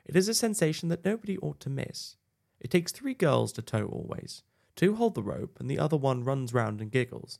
It 0.03 0.15
is 0.15 0.27
a 0.27 0.33
sensation 0.33 0.89
that 0.89 1.05
nobody 1.05 1.38
ought 1.38 1.59
to 1.62 1.69
miss. 1.69 2.17
It 2.59 2.71
takes 2.71 2.91
three 2.91 3.13
girls 3.13 3.53
to 3.53 3.62
tow 3.62 3.85
always. 3.85 4.41
Two 4.75 4.96
hold 4.96 5.15
the 5.15 5.24
rope, 5.24 5.58
and 5.60 5.70
the 5.70 5.79
other 5.79 5.98
one 5.98 6.24
runs 6.24 6.53
round 6.53 6.82
and 6.82 6.91
giggles. 6.91 7.39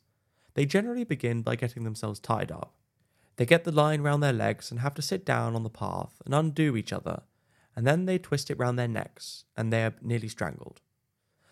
They 0.54 0.64
generally 0.64 1.04
begin 1.04 1.42
by 1.42 1.56
getting 1.56 1.84
themselves 1.84 2.18
tied 2.18 2.50
up. 2.50 2.74
They 3.36 3.44
get 3.44 3.64
the 3.64 3.72
line 3.72 4.00
round 4.00 4.22
their 4.22 4.32
legs 4.32 4.70
and 4.70 4.80
have 4.80 4.94
to 4.94 5.02
sit 5.02 5.24
down 5.24 5.54
on 5.54 5.62
the 5.62 5.68
path 5.68 6.22
and 6.24 6.34
undo 6.34 6.76
each 6.76 6.92
other, 6.92 7.22
and 7.74 7.86
then 7.86 8.06
they 8.06 8.18
twist 8.18 8.50
it 8.50 8.58
round 8.58 8.78
their 8.78 8.88
necks, 8.88 9.44
and 9.56 9.70
they 9.70 9.84
are 9.84 9.94
nearly 10.00 10.28
strangled. 10.28 10.80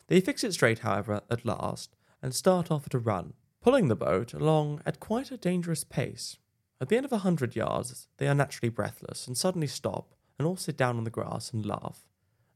They 0.07 0.21
fix 0.21 0.43
it 0.43 0.53
straight, 0.53 0.79
however, 0.79 1.21
at 1.31 1.45
last, 1.45 1.97
and 2.23 2.35
start 2.35 2.71
off 2.71 2.87
at 2.87 2.95
a 2.95 2.99
run, 2.99 3.35
pulling 3.61 3.89
the 3.89 3.97
boat 3.97 4.33
along 4.33 4.81
at 4.87 5.01
quite 5.01 5.31
a 5.31 5.37
dangerous 5.37 5.85
pace. 5.85 6.39
At 6.81 6.89
the 6.89 6.97
end 6.97 7.05
of 7.05 7.13
a 7.13 7.19
hundred 7.19 7.55
yards, 7.55 8.09
they 8.17 8.27
are 8.27 8.35
naturally 8.35 8.71
breathless 8.71 9.27
and 9.27 9.37
suddenly 9.37 9.67
stop 9.67 10.15
and 10.39 10.47
all 10.47 10.57
sit 10.57 10.77
down 10.77 10.97
on 10.97 11.05
the 11.05 11.11
grass 11.11 11.53
and 11.53 11.65
laugh. 11.65 12.05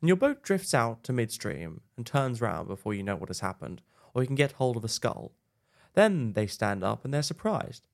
And 0.00 0.08
your 0.08 0.16
boat 0.16 0.42
drifts 0.42 0.74
out 0.74 1.02
to 1.04 1.12
midstream 1.12 1.80
and 1.96 2.06
turns 2.06 2.40
round 2.40 2.68
before 2.68 2.94
you 2.94 3.02
know 3.02 3.16
what 3.16 3.30
has 3.30 3.40
happened, 3.40 3.82
or 4.14 4.22
you 4.22 4.26
can 4.26 4.36
get 4.36 4.52
hold 4.52 4.76
of 4.76 4.84
a 4.84 4.88
scull. 4.88 5.32
Then 5.94 6.34
they 6.34 6.46
stand 6.46 6.84
up 6.84 7.04
and 7.04 7.12
they're 7.12 7.22
surprised. 7.22 7.88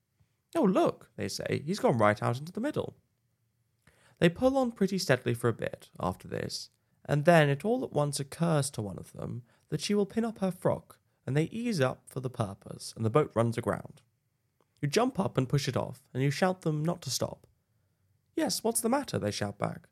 Oh, 0.54 0.62
look, 0.62 1.11
they 1.16 1.28
say, 1.28 1.62
he's 1.64 1.80
gone 1.80 1.99
right 1.99 2.23
out 2.23 2.38
into 2.38 2.52
the 2.52 2.61
middle. 2.61 2.94
They 4.18 4.28
pull 4.28 4.56
on 4.56 4.73
pretty 4.73 4.99
steadily 4.99 5.34
for 5.34 5.49
a 5.49 5.54
bit 5.54 5.88
after 5.99 6.28
this, 6.28 6.70
and 7.04 7.25
then 7.25 7.49
it 7.49 7.64
all 7.64 7.82
at 7.82 7.92
once 7.92 8.20
occurs 8.20 8.70
to 8.70 8.82
one 8.82 8.99
of 8.99 9.12
them 9.12 9.42
that 9.70 9.80
she 9.80 9.94
will 9.94 10.06
pin 10.06 10.25
up 10.25 10.38
her 10.38 10.52
frock, 10.52 10.99
and 11.26 11.37
they 11.37 11.44
ease 11.44 11.80
up 11.80 12.02
for 12.06 12.20
the 12.20 12.30
purpose, 12.30 12.92
and 12.96 13.04
the 13.04 13.11
boat 13.11 13.32
runs 13.34 13.58
aground. 13.58 14.02
You 14.80 14.88
jump 14.88 15.18
up 15.18 15.37
and 15.38 15.49
push 15.49 15.66
it 15.66 15.76
off, 15.76 16.02
and 16.12 16.23
you 16.23 16.30
shout 16.30 16.62
them 16.62 16.84
not 16.84 17.02
to 17.02 17.11
stop. 17.11 17.46
Yes, 18.37 18.62
what's 18.62 18.80
the 18.80 18.88
matter? 18.88 19.18
They 19.18 19.30
shout 19.30 19.58
back. 19.58 19.88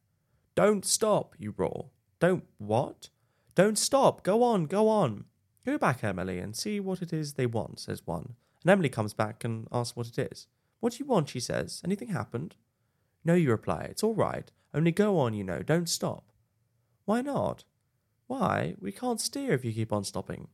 Don't 0.54 0.84
stop, 0.84 1.34
you 1.38 1.54
roar. 1.56 1.90
Don't 2.22 2.44
what? 2.58 3.08
Don't 3.56 3.76
stop. 3.76 4.22
Go 4.22 4.44
on, 4.44 4.66
go 4.66 4.88
on. 4.88 5.24
Go 5.66 5.76
back, 5.76 6.04
Emily, 6.04 6.38
and 6.38 6.54
see 6.54 6.78
what 6.78 7.02
it 7.02 7.12
is 7.12 7.32
they 7.32 7.46
want, 7.46 7.80
says 7.80 8.06
one. 8.06 8.36
And 8.62 8.70
Emily 8.70 8.90
comes 8.90 9.12
back 9.12 9.42
and 9.42 9.66
asks 9.72 9.96
what 9.96 10.06
it 10.06 10.30
is. 10.30 10.46
What 10.78 10.92
do 10.92 10.98
you 11.00 11.04
want? 11.04 11.30
she 11.30 11.40
says. 11.40 11.82
Anything 11.84 12.10
happened? 12.10 12.54
No, 13.24 13.34
you 13.34 13.50
reply. 13.50 13.88
It's 13.90 14.04
all 14.04 14.14
right. 14.14 14.52
Only 14.72 14.92
go 14.92 15.18
on, 15.18 15.34
you 15.34 15.42
know. 15.42 15.64
Don't 15.64 15.88
stop. 15.88 16.30
Why 17.06 17.22
not? 17.22 17.64
Why? 18.28 18.76
We 18.78 18.92
can't 18.92 19.20
steer 19.20 19.54
if 19.54 19.64
you 19.64 19.72
keep 19.72 19.92
on 19.92 20.04
stopping. 20.04 20.46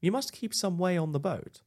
You 0.00 0.12
must 0.12 0.32
keep 0.32 0.54
some 0.54 0.78
way 0.78 0.96
on 0.96 1.10
the 1.10 1.18
boat. 1.18 1.62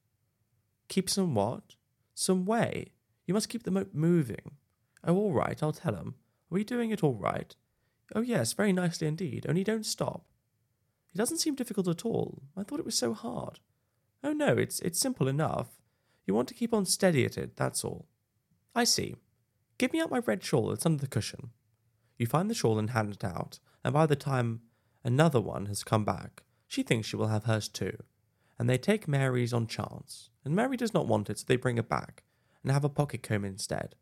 Keep 0.88 1.10
some 1.10 1.36
what? 1.36 1.76
Some 2.16 2.46
way. 2.46 2.94
You 3.28 3.34
must 3.34 3.50
keep 3.50 3.64
the 3.64 3.72
boat 3.72 3.90
moving. 3.92 4.52
Oh, 5.04 5.18
all 5.18 5.34
right, 5.34 5.62
I'll 5.62 5.74
tell 5.74 5.96
him. 5.96 6.16
Are 6.50 6.56
we 6.56 6.64
doing 6.64 6.92
it 6.92 7.04
all 7.04 7.16
right? 7.16 7.54
Oh, 8.16 8.22
yes, 8.22 8.54
very 8.54 8.74
nicely 8.74 9.08
indeed. 9.08 9.46
Only 9.48 9.64
don't 9.64 9.86
stop. 9.86 10.26
It 11.14 11.18
doesn't 11.18 11.38
seem 11.38 11.56
difficult 11.56 11.88
at 11.88 12.06
all. 12.06 12.44
I 12.58 12.64
thought 12.64 12.80
it 12.80 12.86
was 12.86 12.98
so 12.98 13.14
hard. 13.14 13.60
Oh, 14.24 14.34
no, 14.34 14.58
it's, 14.58 14.80
it's 14.80 15.00
simple 15.00 15.28
enough. 15.28 15.68
You 16.26 16.34
want 16.34 16.48
to 16.48 16.54
keep 16.54 16.74
on 16.74 16.86
steady 16.86 17.26
at 17.26 17.38
it, 17.38 17.56
that's 17.56 17.84
all. 17.84 18.08
I 18.74 18.84
see. 18.86 19.16
Give 19.78 19.92
me 19.92 20.02
out 20.02 20.12
my 20.12 20.20
red 20.20 20.44
shawl 20.44 20.70
that's 20.70 20.86
under 20.86 21.02
the 21.02 21.08
cushion. 21.08 21.50
You 22.18 22.26
find 22.26 22.50
the 22.50 22.56
shawl 22.56 22.80
and 22.80 22.92
hand 22.92 23.14
it 23.14 23.24
out, 23.24 23.60
and 23.84 23.94
by 23.94 24.06
the 24.06 24.16
time 24.16 24.62
another 25.04 25.42
one 25.42 25.66
has 25.66 25.84
come 25.84 26.06
back, 26.06 26.44
she 26.68 26.84
thinks 26.84 27.08
she 27.08 27.16
will 27.16 27.28
have 27.28 27.44
hers 27.44 27.68
too. 27.68 27.98
And 28.58 28.70
they 28.70 28.78
take 28.78 29.08
Mary's 29.08 29.52
on 29.54 29.68
chance, 29.68 30.30
and 30.46 30.56
Mary 30.56 30.78
does 30.78 30.94
not 30.94 31.08
want 31.08 31.30
it, 31.30 31.40
so 31.40 31.46
they 31.48 31.56
bring 31.56 31.78
it 31.78 31.90
back 31.90 32.24
and 32.62 32.72
have 32.72 32.86
a 32.86 32.90
pocket 32.90 33.24
comb 33.24 33.44
instead. 33.44 33.96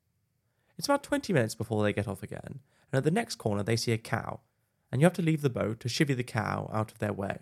It's 0.78 0.88
about 0.88 1.04
twenty 1.04 1.34
minutes 1.34 1.56
before 1.56 1.84
they 1.84 1.94
get 1.94 2.08
off 2.08 2.22
again, 2.22 2.60
and 2.92 2.98
at 2.98 3.04
the 3.04 3.12
next 3.12 3.36
corner 3.36 3.64
they 3.64 3.76
see 3.76 3.92
a 3.92 3.98
cow, 3.98 4.42
and 4.92 5.02
you 5.02 5.06
have 5.06 5.14
to 5.14 5.22
leave 5.22 5.42
the 5.42 5.50
boat 5.50 5.80
to 5.80 5.88
chivvy 5.88 6.16
the 6.16 6.24
cow 6.24 6.70
out 6.74 6.92
of 6.92 7.00
their 7.00 7.14
way. 7.14 7.40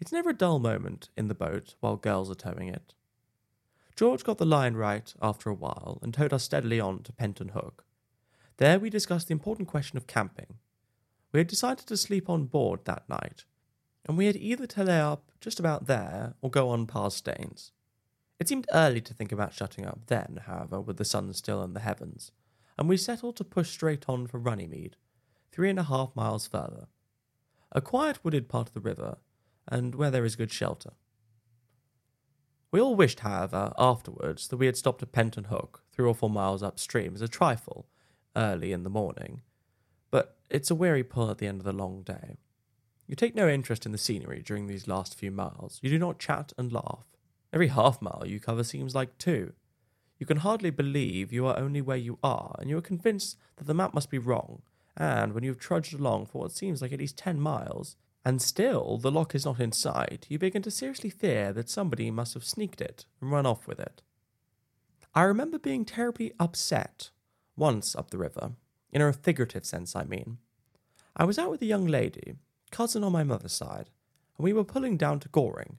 It's 0.00 0.12
never 0.12 0.30
a 0.30 0.36
dull 0.36 0.58
moment 0.58 1.10
in 1.16 1.28
the 1.28 1.34
boat 1.34 1.76
while 1.80 1.96
girls 1.96 2.30
are 2.30 2.34
towing 2.34 2.68
it. 2.68 2.94
George 3.94 4.24
got 4.24 4.38
the 4.38 4.44
line 4.44 4.74
right 4.74 5.12
after 5.20 5.50
a 5.50 5.54
while 5.54 5.98
and 6.02 6.12
towed 6.12 6.32
us 6.32 6.42
steadily 6.42 6.80
on 6.80 7.02
to 7.04 7.12
Penton 7.12 7.48
Hook. 7.48 7.84
There 8.56 8.78
we 8.78 8.90
discussed 8.90 9.28
the 9.28 9.32
important 9.32 9.68
question 9.68 9.96
of 9.96 10.06
camping. 10.06 10.58
We 11.30 11.40
had 11.40 11.46
decided 11.46 11.86
to 11.86 11.96
sleep 11.96 12.28
on 12.28 12.46
board 12.46 12.84
that 12.84 13.08
night, 13.08 13.44
and 14.06 14.16
we 14.16 14.26
had 14.26 14.36
either 14.36 14.66
to 14.66 14.84
lay 14.84 15.00
up 15.00 15.30
just 15.40 15.60
about 15.60 15.86
there 15.86 16.34
or 16.40 16.50
go 16.50 16.70
on 16.70 16.86
past 16.86 17.18
Staines. 17.18 17.72
It 18.40 18.48
seemed 18.48 18.66
early 18.72 19.00
to 19.02 19.14
think 19.14 19.30
about 19.30 19.54
shutting 19.54 19.86
up 19.86 20.06
then, 20.06 20.40
however, 20.46 20.80
with 20.80 20.96
the 20.96 21.04
sun 21.04 21.32
still 21.32 21.62
in 21.62 21.74
the 21.74 21.80
heavens, 21.80 22.32
and 22.82 22.88
we 22.88 22.96
settled 22.96 23.36
to 23.36 23.44
push 23.44 23.70
straight 23.70 24.08
on 24.08 24.26
for 24.26 24.38
Runnymede, 24.40 24.96
three 25.52 25.70
and 25.70 25.78
a 25.78 25.84
half 25.84 26.16
miles 26.16 26.48
further. 26.48 26.88
A 27.70 27.80
quiet 27.80 28.24
wooded 28.24 28.48
part 28.48 28.66
of 28.66 28.74
the 28.74 28.80
river, 28.80 29.18
and 29.68 29.94
where 29.94 30.10
there 30.10 30.24
is 30.24 30.34
good 30.34 30.50
shelter. 30.50 30.90
We 32.72 32.80
all 32.80 32.96
wished, 32.96 33.20
however, 33.20 33.72
afterwards 33.78 34.48
that 34.48 34.56
we 34.56 34.66
had 34.66 34.76
stopped 34.76 35.00
at 35.00 35.12
Penton 35.12 35.44
Hook, 35.44 35.84
three 35.92 36.04
or 36.04 36.12
four 36.12 36.28
miles 36.28 36.60
upstream, 36.60 37.14
as 37.14 37.20
a 37.20 37.28
trifle, 37.28 37.86
early 38.34 38.72
in 38.72 38.82
the 38.82 38.90
morning. 38.90 39.42
But 40.10 40.36
it's 40.50 40.72
a 40.72 40.74
weary 40.74 41.04
pull 41.04 41.30
at 41.30 41.38
the 41.38 41.46
end 41.46 41.60
of 41.60 41.64
the 41.64 41.72
long 41.72 42.02
day. 42.02 42.38
You 43.06 43.14
take 43.14 43.36
no 43.36 43.48
interest 43.48 43.86
in 43.86 43.92
the 43.92 43.96
scenery 43.96 44.42
during 44.44 44.66
these 44.66 44.88
last 44.88 45.16
few 45.16 45.30
miles. 45.30 45.78
You 45.82 45.90
do 45.90 46.00
not 46.00 46.18
chat 46.18 46.52
and 46.58 46.72
laugh. 46.72 47.06
Every 47.52 47.68
half 47.68 48.02
mile 48.02 48.24
you 48.26 48.40
cover 48.40 48.64
seems 48.64 48.92
like 48.92 49.18
two. 49.18 49.52
You 50.22 50.26
can 50.26 50.36
hardly 50.36 50.70
believe 50.70 51.32
you 51.32 51.46
are 51.46 51.58
only 51.58 51.80
where 51.80 51.96
you 51.96 52.16
are, 52.22 52.54
and 52.60 52.70
you 52.70 52.78
are 52.78 52.80
convinced 52.80 53.36
that 53.56 53.66
the 53.66 53.74
map 53.74 53.92
must 53.92 54.08
be 54.08 54.18
wrong. 54.18 54.62
And 54.96 55.32
when 55.32 55.42
you 55.42 55.50
have 55.50 55.58
trudged 55.58 55.94
along 55.94 56.26
for 56.26 56.42
what 56.42 56.52
seems 56.52 56.80
like 56.80 56.92
at 56.92 57.00
least 57.00 57.18
ten 57.18 57.40
miles, 57.40 57.96
and 58.24 58.40
still 58.40 58.98
the 58.98 59.10
lock 59.10 59.34
is 59.34 59.44
not 59.44 59.58
in 59.58 59.72
sight, 59.72 60.26
you 60.28 60.38
begin 60.38 60.62
to 60.62 60.70
seriously 60.70 61.10
fear 61.10 61.52
that 61.54 61.68
somebody 61.68 62.08
must 62.12 62.34
have 62.34 62.44
sneaked 62.44 62.80
it 62.80 63.04
and 63.20 63.32
run 63.32 63.46
off 63.46 63.66
with 63.66 63.80
it. 63.80 64.00
I 65.12 65.22
remember 65.22 65.58
being 65.58 65.84
terribly 65.84 66.32
upset 66.38 67.10
once 67.56 67.96
up 67.96 68.10
the 68.10 68.18
river, 68.18 68.52
in 68.92 69.02
a 69.02 69.12
figurative 69.12 69.66
sense, 69.66 69.96
I 69.96 70.04
mean. 70.04 70.38
I 71.16 71.24
was 71.24 71.36
out 71.36 71.50
with 71.50 71.62
a 71.62 71.66
young 71.66 71.88
lady, 71.88 72.34
cousin 72.70 73.02
on 73.02 73.10
my 73.10 73.24
mother's 73.24 73.54
side, 73.54 73.90
and 74.38 74.44
we 74.44 74.52
were 74.52 74.62
pulling 74.62 74.96
down 74.96 75.18
to 75.18 75.28
Goring. 75.30 75.78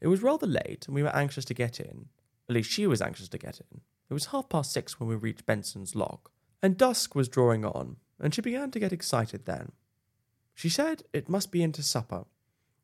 It 0.00 0.06
was 0.06 0.22
rather 0.22 0.46
late, 0.46 0.86
and 0.86 0.94
we 0.94 1.02
were 1.02 1.14
anxious 1.14 1.44
to 1.44 1.52
get 1.52 1.78
in. 1.78 2.06
At 2.48 2.54
least 2.54 2.70
she 2.70 2.86
was 2.86 3.02
anxious 3.02 3.28
to 3.28 3.38
get 3.38 3.60
in. 3.60 3.80
It 4.08 4.14
was 4.14 4.26
half 4.26 4.48
past 4.48 4.72
six 4.72 4.98
when 4.98 5.08
we 5.08 5.14
reached 5.16 5.46
Benson's 5.46 5.94
Lock, 5.94 6.30
And 6.62 6.76
dusk 6.76 7.14
was 7.14 7.28
drawing 7.28 7.64
on, 7.64 7.96
and 8.18 8.34
she 8.34 8.40
began 8.40 8.70
to 8.72 8.80
get 8.80 8.92
excited 8.92 9.44
then. 9.44 9.72
She 10.54 10.68
said 10.68 11.04
it 11.12 11.28
must 11.28 11.52
be 11.52 11.62
into 11.62 11.82
supper. 11.82 12.24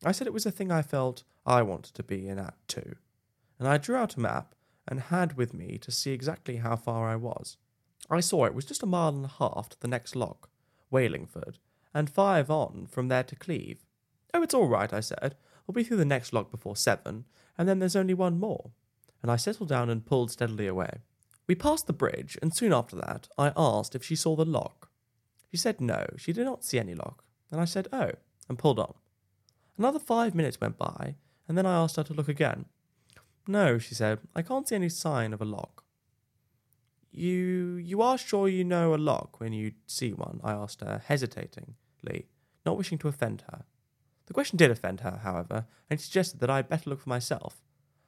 I 0.03 0.11
said 0.11 0.27
it 0.27 0.33
was 0.33 0.45
a 0.45 0.51
thing 0.51 0.71
I 0.71 0.81
felt 0.81 1.23
I 1.45 1.61
wanted 1.61 1.93
to 1.95 2.03
be 2.03 2.27
in 2.27 2.39
at 2.39 2.55
too, 2.67 2.95
and 3.59 3.67
I 3.67 3.77
drew 3.77 3.95
out 3.95 4.15
a 4.15 4.19
map 4.19 4.55
and 4.87 4.99
had 4.99 5.35
with 5.35 5.53
me 5.53 5.77
to 5.79 5.91
see 5.91 6.11
exactly 6.11 6.57
how 6.57 6.75
far 6.75 7.09
I 7.09 7.15
was. 7.15 7.57
I 8.09 8.19
saw 8.19 8.45
it 8.45 8.53
was 8.53 8.65
just 8.65 8.83
a 8.83 8.85
mile 8.85 9.09
and 9.09 9.25
a 9.25 9.27
half 9.27 9.69
to 9.69 9.79
the 9.79 9.87
next 9.87 10.15
lock, 10.15 10.49
Wallingford, 10.91 11.57
and 11.93 12.09
five 12.09 12.49
on 12.49 12.87
from 12.89 13.07
there 13.07 13.23
to 13.23 13.35
Cleeve. 13.35 13.83
Oh, 14.33 14.43
it's 14.43 14.53
all 14.53 14.67
right, 14.67 14.93
I 14.93 14.99
said. 14.99 15.35
We'll 15.65 15.73
be 15.73 15.83
through 15.83 15.97
the 15.97 16.05
next 16.05 16.33
lock 16.33 16.51
before 16.51 16.75
seven, 16.75 17.25
and 17.57 17.67
then 17.67 17.79
there's 17.79 17.95
only 17.95 18.13
one 18.13 18.39
more. 18.39 18.71
And 19.21 19.31
I 19.31 19.35
settled 19.35 19.69
down 19.69 19.89
and 19.89 20.05
pulled 20.05 20.31
steadily 20.31 20.67
away. 20.67 20.99
We 21.47 21.55
passed 21.55 21.87
the 21.87 21.93
bridge, 21.93 22.37
and 22.41 22.55
soon 22.55 22.73
after 22.73 22.95
that 22.97 23.27
I 23.37 23.53
asked 23.55 23.95
if 23.95 24.03
she 24.03 24.15
saw 24.15 24.35
the 24.35 24.45
lock. 24.45 24.89
She 25.51 25.57
said 25.57 25.79
no, 25.79 26.07
she 26.17 26.33
did 26.33 26.45
not 26.45 26.63
see 26.63 26.79
any 26.79 26.95
lock, 26.95 27.23
and 27.51 27.61
I 27.61 27.65
said 27.65 27.87
oh, 27.93 28.11
and 28.49 28.57
pulled 28.57 28.79
on. 28.79 28.93
Another 29.77 29.99
five 29.99 30.33
minutes 30.33 30.59
went 30.59 30.77
by, 30.77 31.15
and 31.47 31.57
then 31.57 31.65
I 31.65 31.75
asked 31.75 31.97
her 31.97 32.03
to 32.03 32.13
look 32.13 32.27
again. 32.27 32.65
No, 33.47 33.77
she 33.77 33.93
said, 33.93 34.19
I 34.35 34.41
can't 34.41 34.67
see 34.67 34.75
any 34.75 34.89
sign 34.89 35.33
of 35.33 35.41
a 35.41 35.45
lock. 35.45 35.83
You 37.11 37.75
you 37.75 38.01
are 38.01 38.17
sure 38.17 38.49
you 38.49 38.63
know 38.63 38.93
a 38.93 38.97
lock 38.97 39.39
when 39.39 39.53
you 39.53 39.73
see 39.87 40.11
one? 40.11 40.41
I 40.43 40.51
asked 40.51 40.81
her, 40.81 41.01
hesitatingly, 41.05 42.27
not 42.65 42.77
wishing 42.77 42.97
to 42.99 43.07
offend 43.07 43.43
her. 43.51 43.63
The 44.25 44.33
question 44.33 44.57
did 44.57 44.71
offend 44.71 45.01
her, 45.01 45.19
however, 45.23 45.65
and 45.89 46.01
suggested 46.01 46.39
that 46.39 46.49
I 46.49 46.57
had 46.57 46.69
better 46.69 46.89
look 46.89 47.01
for 47.01 47.09
myself. 47.09 47.61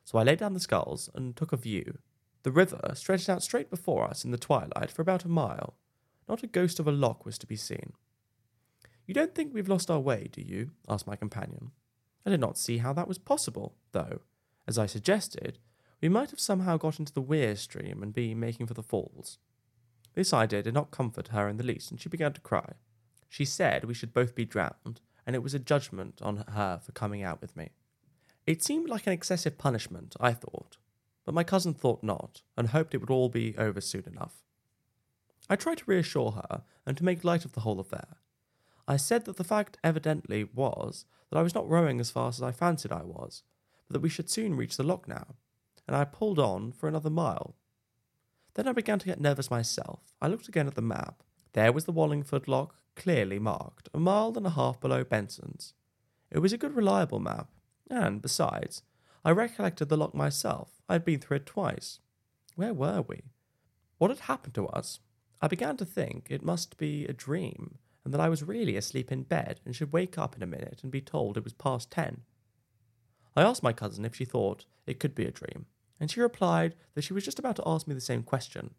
So 0.07 0.17
I 0.17 0.23
laid 0.23 0.39
down 0.39 0.53
the 0.53 0.61
sculls 0.61 1.09
and 1.13 1.35
took 1.35 1.51
a 1.51 1.57
view. 1.57 1.97
The 2.43 2.51
river 2.51 2.93
stretched 2.93 3.27
out 3.27 3.43
straight 3.43 3.69
before 3.69 4.05
us 4.05 4.23
in 4.23 4.31
the 4.31 4.37
twilight 4.37 4.89
for 4.89 5.01
about 5.01 5.25
a 5.25 5.27
mile. 5.27 5.75
Not 6.29 6.43
a 6.43 6.47
ghost 6.47 6.79
of 6.79 6.87
a 6.87 6.93
lock 6.93 7.25
was 7.25 7.37
to 7.39 7.45
be 7.45 7.57
seen. 7.57 7.91
You 9.05 9.13
don't 9.13 9.35
think 9.35 9.53
we've 9.53 9.67
lost 9.67 9.91
our 9.91 9.99
way, 9.99 10.29
do 10.31 10.41
you? 10.41 10.71
asked 10.87 11.07
my 11.07 11.17
companion. 11.17 11.71
I 12.25 12.29
did 12.29 12.39
not 12.39 12.57
see 12.57 12.77
how 12.77 12.93
that 12.93 13.09
was 13.09 13.17
possible, 13.17 13.75
though, 13.91 14.21
as 14.65 14.77
I 14.77 14.85
suggested, 14.85 15.59
we 16.01 16.07
might 16.07 16.31
have 16.31 16.39
somehow 16.39 16.77
got 16.77 16.99
into 16.99 17.11
the 17.11 17.19
Weir 17.19 17.57
stream 17.57 18.01
and 18.01 18.13
be 18.13 18.33
making 18.33 18.67
for 18.67 18.75
the 18.75 18.83
falls. 18.83 19.39
This 20.13 20.31
idea 20.31 20.63
did 20.63 20.73
not 20.73 20.89
comfort 20.89 21.29
her 21.29 21.49
in 21.49 21.57
the 21.57 21.65
least, 21.65 21.91
and 21.91 21.99
she 21.99 22.07
began 22.07 22.31
to 22.31 22.39
cry. 22.39 22.75
She 23.27 23.43
said 23.43 23.83
we 23.83 23.93
should 23.93 24.13
both 24.13 24.35
be 24.35 24.45
drowned, 24.45 25.01
and 25.25 25.35
it 25.35 25.43
was 25.43 25.53
a 25.53 25.59
judgment 25.59 26.21
on 26.21 26.45
her 26.53 26.79
for 26.81 26.93
coming 26.93 27.23
out 27.23 27.41
with 27.41 27.57
me. 27.57 27.71
It 28.47 28.63
seemed 28.63 28.87
like 28.87 29.05
an 29.05 29.13
excessive 29.13 29.57
punishment, 29.57 30.15
I 30.21 30.31
thought, 30.31 30.77
but 31.25 31.35
my 31.35 31.43
cousin 31.43 31.73
thought 31.73 32.01
not, 32.01 32.43
and 32.55 32.69
hoped 32.69 32.95
it 32.95 32.99
would 32.99 33.09
all 33.09 33.27
be 33.27 33.53
over 33.57 33.81
soon 33.81 34.05
enough. 34.07 34.41
I 35.49 35.57
tried 35.57 35.79
to 35.79 35.83
reassure 35.85 36.31
her 36.31 36.63
and 36.85 36.95
to 36.95 37.03
make 37.03 37.25
light 37.25 37.43
of 37.43 37.51
the 37.51 37.59
whole 37.59 37.81
affair. 37.81 38.15
I 38.87 38.95
said 38.95 39.25
that 39.25 39.35
the 39.35 39.43
fact 39.43 39.77
evidently 39.83 40.45
was 40.45 41.03
that 41.29 41.37
I 41.37 41.41
was 41.41 41.53
not 41.53 41.69
rowing 41.69 41.99
as 41.99 42.09
fast 42.09 42.39
as 42.39 42.43
I 42.43 42.53
fancied 42.53 42.93
I 42.93 43.03
was, 43.03 43.43
but 43.85 43.95
that 43.95 44.01
we 44.01 44.07
should 44.07 44.29
soon 44.29 44.55
reach 44.55 44.77
the 44.77 44.83
lock 44.83 45.09
now, 45.09 45.35
and 45.85 45.93
I 45.93 46.05
pulled 46.05 46.39
on 46.39 46.71
for 46.71 46.87
another 46.87 47.09
mile. 47.09 47.57
Then 48.53 48.65
I 48.65 48.71
began 48.71 48.97
to 48.99 49.05
get 49.05 49.19
nervous 49.19 49.51
myself. 49.51 50.13
I 50.21 50.29
looked 50.29 50.47
again 50.47 50.67
at 50.67 50.75
the 50.75 50.81
map. 50.81 51.21
There 51.51 51.73
was 51.73 51.83
the 51.83 51.91
Wallingford 51.91 52.47
lock, 52.47 52.75
clearly 52.95 53.39
marked, 53.39 53.89
a 53.93 53.99
mile 53.99 54.33
and 54.37 54.47
a 54.47 54.51
half 54.51 54.79
below 54.79 55.03
Benson's. 55.03 55.73
It 56.31 56.39
was 56.39 56.53
a 56.53 56.57
good, 56.57 56.75
reliable 56.75 57.19
map, 57.19 57.49
and, 57.89 58.21
besides, 58.21 58.83
I 59.23 59.31
recollected 59.31 59.89
the 59.89 59.97
lock 59.97 60.13
myself. 60.13 60.69
I 60.87 60.93
had 60.93 61.05
been 61.05 61.19
through 61.19 61.37
it 61.37 61.45
twice. 61.45 61.99
Where 62.55 62.73
were 62.73 63.01
we? 63.01 63.23
What 63.97 64.09
had 64.09 64.21
happened 64.21 64.53
to 64.55 64.67
us? 64.67 64.99
I 65.41 65.47
began 65.47 65.77
to 65.77 65.85
think 65.85 66.27
it 66.29 66.43
must 66.43 66.77
be 66.77 67.05
a 67.05 67.13
dream, 67.13 67.77
and 68.03 68.13
that 68.13 68.21
I 68.21 68.29
was 68.29 68.41
really 68.41 68.75
asleep 68.75 69.11
in 69.11 69.23
bed 69.23 69.59
and 69.65 69.75
should 69.75 69.91
wake 69.91 70.17
up 70.17 70.35
in 70.35 70.43
a 70.43 70.47
minute 70.47 70.79
and 70.81 70.91
be 70.91 71.01
told 71.01 71.37
it 71.37 71.43
was 71.43 71.53
past 71.53 71.91
ten. 71.91 72.21
I 73.35 73.43
asked 73.43 73.61
my 73.61 73.73
cousin 73.73 74.05
if 74.05 74.15
she 74.15 74.25
thought 74.25 74.65
it 74.85 74.99
could 74.99 75.13
be 75.13 75.25
a 75.25 75.31
dream, 75.31 75.65
and 75.99 76.09
she 76.09 76.21
replied 76.21 76.75
that 76.95 77.03
she 77.03 77.13
was 77.13 77.25
just 77.25 77.37
about 77.37 77.55
to 77.57 77.67
ask 77.67 77.87
me 77.87 77.93
the 77.93 78.01
same 78.01 78.23
question, 78.23 78.73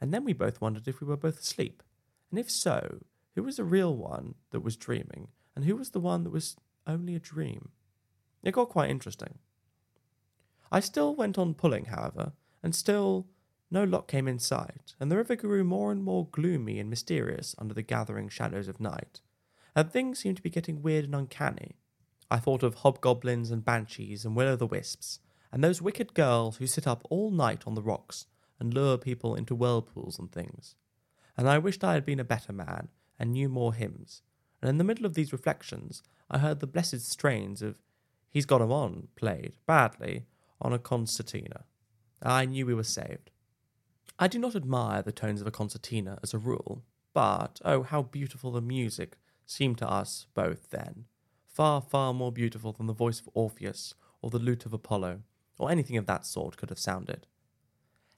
and 0.00 0.14
then 0.14 0.24
we 0.24 0.32
both 0.32 0.60
wondered 0.60 0.86
if 0.86 1.00
we 1.00 1.06
were 1.06 1.16
both 1.16 1.40
asleep, 1.40 1.82
and 2.30 2.38
if 2.38 2.50
so, 2.50 3.00
who 3.34 3.42
was 3.42 3.56
the 3.56 3.64
real 3.64 3.94
one 3.96 4.34
that 4.50 4.60
was 4.60 4.76
dreaming, 4.76 5.28
and 5.54 5.64
who 5.64 5.76
was 5.76 5.90
the 5.90 6.00
one 6.00 6.24
that 6.24 6.30
was 6.30 6.56
only 6.86 7.14
a 7.14 7.20
dream. 7.20 7.70
It 8.42 8.52
got 8.52 8.68
quite 8.68 8.90
interesting. 8.90 9.38
I 10.70 10.80
still 10.80 11.14
went 11.14 11.38
on 11.38 11.54
pulling, 11.54 11.86
however, 11.86 12.32
and 12.62 12.74
still 12.74 13.26
no 13.70 13.84
lock 13.84 14.08
came 14.08 14.28
in 14.28 14.38
sight, 14.38 14.94
and 14.98 15.10
the 15.10 15.16
river 15.16 15.36
grew 15.36 15.64
more 15.64 15.92
and 15.92 16.02
more 16.02 16.28
gloomy 16.30 16.78
and 16.78 16.88
mysterious 16.88 17.54
under 17.58 17.74
the 17.74 17.82
gathering 17.82 18.28
shadows 18.28 18.68
of 18.68 18.80
night, 18.80 19.20
and 19.74 19.90
things 19.90 20.18
seemed 20.18 20.36
to 20.36 20.42
be 20.42 20.50
getting 20.50 20.82
weird 20.82 21.04
and 21.04 21.14
uncanny. 21.14 21.76
I 22.30 22.38
thought 22.38 22.62
of 22.62 22.76
hobgoblins 22.76 23.50
and 23.50 23.64
banshees 23.64 24.24
and 24.24 24.36
will 24.36 24.48
o' 24.48 24.56
the 24.56 24.66
wisps, 24.66 25.20
and 25.52 25.64
those 25.64 25.82
wicked 25.82 26.14
girls 26.14 26.58
who 26.58 26.66
sit 26.66 26.86
up 26.86 27.06
all 27.10 27.30
night 27.30 27.64
on 27.66 27.74
the 27.74 27.82
rocks 27.82 28.26
and 28.60 28.74
lure 28.74 28.98
people 28.98 29.34
into 29.34 29.54
whirlpools 29.54 30.18
and 30.18 30.30
things. 30.30 30.74
And 31.36 31.48
I 31.48 31.58
wished 31.58 31.84
I 31.84 31.94
had 31.94 32.04
been 32.04 32.20
a 32.20 32.24
better 32.24 32.52
man 32.52 32.88
and 33.18 33.32
knew 33.32 33.48
more 33.48 33.74
hymns. 33.74 34.22
And 34.60 34.68
in 34.68 34.78
the 34.78 34.84
middle 34.84 35.06
of 35.06 35.14
these 35.14 35.32
reflections, 35.32 36.02
I 36.30 36.38
heard 36.38 36.60
the 36.60 36.66
blessed 36.66 37.00
strains 37.00 37.62
of 37.62 37.80
He's 38.30 38.46
Got 38.46 38.62
'em 38.62 38.72
On 38.72 39.08
played, 39.16 39.56
badly, 39.66 40.26
on 40.60 40.72
a 40.72 40.78
concertina. 40.78 41.64
I 42.20 42.44
knew 42.44 42.66
we 42.66 42.74
were 42.74 42.82
saved. 42.82 43.30
I 44.18 44.28
do 44.28 44.38
not 44.38 44.56
admire 44.56 45.02
the 45.02 45.12
tones 45.12 45.40
of 45.40 45.46
a 45.46 45.52
concertina 45.52 46.18
as 46.22 46.34
a 46.34 46.38
rule, 46.38 46.84
but 47.12 47.60
oh, 47.64 47.82
how 47.82 48.02
beautiful 48.02 48.50
the 48.50 48.60
music 48.60 49.16
seemed 49.46 49.78
to 49.78 49.88
us 49.88 50.26
both 50.34 50.70
then 50.70 51.06
far, 51.58 51.82
far 51.82 52.14
more 52.14 52.30
beautiful 52.30 52.70
than 52.72 52.86
the 52.86 52.92
voice 52.92 53.18
of 53.18 53.28
Orpheus 53.34 53.92
or 54.22 54.30
the 54.30 54.38
lute 54.38 54.64
of 54.64 54.72
Apollo, 54.72 55.22
or 55.58 55.72
anything 55.72 55.96
of 55.96 56.06
that 56.06 56.24
sort 56.24 56.56
could 56.56 56.68
have 56.68 56.78
sounded. 56.78 57.26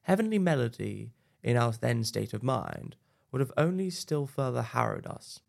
Heavenly 0.03 0.39
melody, 0.39 1.15
in 1.43 1.57
our 1.57 1.73
then 1.73 2.05
state 2.05 2.35
of 2.35 2.43
mind, 2.43 2.97
would 3.33 3.41
have 3.41 3.53
only 3.57 3.89
still 3.89 4.27
further 4.27 4.61
harrowed 4.61 5.07
us. 5.07 5.41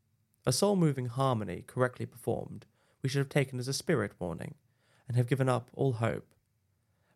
A 0.45 0.53
soul 0.53 0.77
moving 0.77 1.07
harmony, 1.07 1.65
correctly 1.67 2.05
performed, 2.05 2.65
we 3.01 3.09
should 3.09 3.19
have 3.19 3.29
taken 3.29 3.59
as 3.59 3.67
a 3.67 3.73
spirit 3.73 4.13
warning, 4.19 4.55
and 5.07 5.17
have 5.17 5.27
given 5.27 5.49
up 5.49 5.69
all 5.73 5.93
hope. 5.93 6.33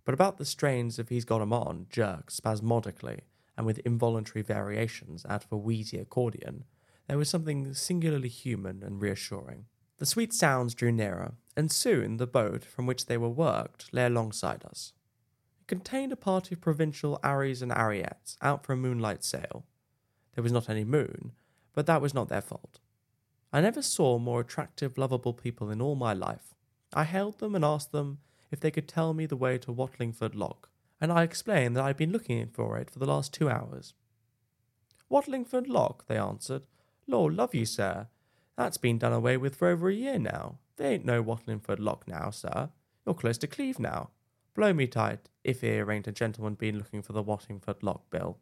But 0.04 0.13
about 0.13 0.38
the 0.38 0.45
strains 0.45 1.00
of 1.00 1.10
He's 1.10 1.26
Got 1.26 1.41
'em 1.41 1.54
On 1.54 1.88
jerked 1.89 2.32
spasmodically 2.32 3.21
and 3.58 3.65
with 3.65 3.80
involuntary 3.80 4.43
variations 4.43 5.26
out 5.28 5.43
of 5.43 5.52
a 5.52 5.58
wheezy 5.58 5.98
accordion, 5.98 6.65
there 7.08 7.17
was 7.17 7.30
something 7.30 7.74
singularly 7.74 8.30
human 8.30 8.84
and 8.84 9.02
reassuring. 9.02 9.65
The 9.98 10.06
sweet 10.06 10.34
sounds 10.34 10.76
drew 10.76 10.91
nearer, 10.91 11.36
and 11.56 11.71
soon 11.71 12.17
the 12.17 12.28
boat 12.28 12.65
from 12.65 12.86
which 12.86 13.06
they 13.06 13.17
were 13.17 13.30
worked 13.30 13.93
lay 13.93 14.06
alongside 14.06 14.65
us. 14.65 14.93
It 15.62 15.67
contained 15.67 16.12
a 16.12 16.17
party 16.17 16.54
of 16.54 16.62
provincial 16.62 17.19
'Arrys 17.24 17.62
and 17.62 17.71
'Arriets 17.71 18.36
out 18.41 18.65
for 18.65 18.74
a 18.74 18.78
moonlight 18.78 19.24
sail. 19.24 19.65
There 20.34 20.43
was 20.43 20.52
not 20.52 20.69
any 20.69 20.84
moon, 20.84 21.32
but 21.74 21.86
that 21.86 22.02
was 22.02 22.13
not 22.13 22.28
their 22.28 22.41
fault. 22.41 22.80
I 23.51 23.62
never 23.62 23.81
saw 23.81 24.17
more 24.17 24.41
attractive, 24.41 24.97
lovable 24.97 25.34
people 25.34 25.69
in 25.69 25.81
all 25.81 25.95
my 25.95 26.13
life. 26.13 26.53
I 26.93 27.03
hailed 27.03 27.39
them 27.39 27.55
and 27.55 27.63
asked 27.63 27.91
them 27.91 28.19
if 28.51 28.60
they 28.60 28.71
could 28.71 28.88
tell 28.88 29.13
me 29.13 29.25
the 29.25 29.38
way 29.38 29.58
to 29.60 29.73
Wattlingford 29.73 30.36
Lock, 30.36 30.69
and 30.99 31.12
I 31.12 31.23
explained 31.23 31.75
that 31.75 31.84
I 31.84 31.88
had 31.88 31.97
been 31.97 32.12
looking 32.12 32.47
for 32.47 32.77
it 32.77 32.89
for 32.89 32.99
the 32.99 33.05
last 33.05 33.34
two 33.34 33.49
hours. 33.49 33.93
Wattlingford 35.10 35.67
Lock, 35.67 36.08
they 36.08 36.17
answered. 36.17 36.63
Lord 37.08 37.36
love 37.36 37.53
you, 37.53 37.65
sir, 37.65 38.08
that's 38.58 38.77
been 38.77 38.97
done 38.97 39.13
away 39.13 39.38
with 39.38 39.55
for 39.55 39.67
over 39.67 39.89
a 39.89 39.93
year 39.93 40.17
now. 40.17 40.60
There 40.77 40.91
ain't 40.91 41.05
no 41.05 41.23
Wattlingford 41.23 41.79
lock 41.79 42.08
now, 42.08 42.29
sir. 42.29 42.69
You're 43.05 43.15
close 43.15 43.38
to 43.39 43.47
Cleeve 43.47 43.79
now. 43.79 44.10
Blow 44.53 44.73
me 44.73 44.88
tight, 44.88 45.29
if 45.43 45.62
here 45.62 45.91
ain't 45.91 46.08
a 46.08 46.12
gentleman 46.12 46.55
been 46.55 46.77
looking 46.77 47.01
for 47.01 47.13
the 47.13 47.23
Wattlingford 47.23 47.84
lock, 47.84 48.10
Bill. 48.10 48.38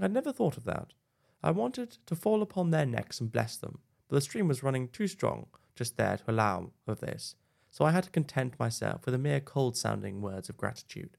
I'd 0.00 0.12
never 0.12 0.32
thought 0.32 0.56
of 0.56 0.64
that. 0.64 0.92
I 1.42 1.50
wanted 1.50 1.98
to 2.06 2.16
fall 2.16 2.42
upon 2.42 2.70
their 2.70 2.86
necks 2.86 3.20
and 3.20 3.32
bless 3.32 3.56
them, 3.56 3.78
but 4.08 4.16
the 4.16 4.20
stream 4.20 4.48
was 4.48 4.62
running 4.62 4.88
too 4.88 5.06
strong 5.06 5.46
just 5.74 5.96
there 5.96 6.16
to 6.16 6.30
allow 6.30 6.70
of 6.86 7.00
this, 7.00 7.34
so 7.70 7.84
I 7.84 7.90
had 7.90 8.04
to 8.04 8.10
content 8.10 8.58
myself 8.58 9.04
with 9.04 9.14
a 9.14 9.18
mere 9.18 9.40
cold 9.40 9.76
sounding 9.76 10.22
words 10.22 10.48
of 10.48 10.56
gratitude. 10.56 11.16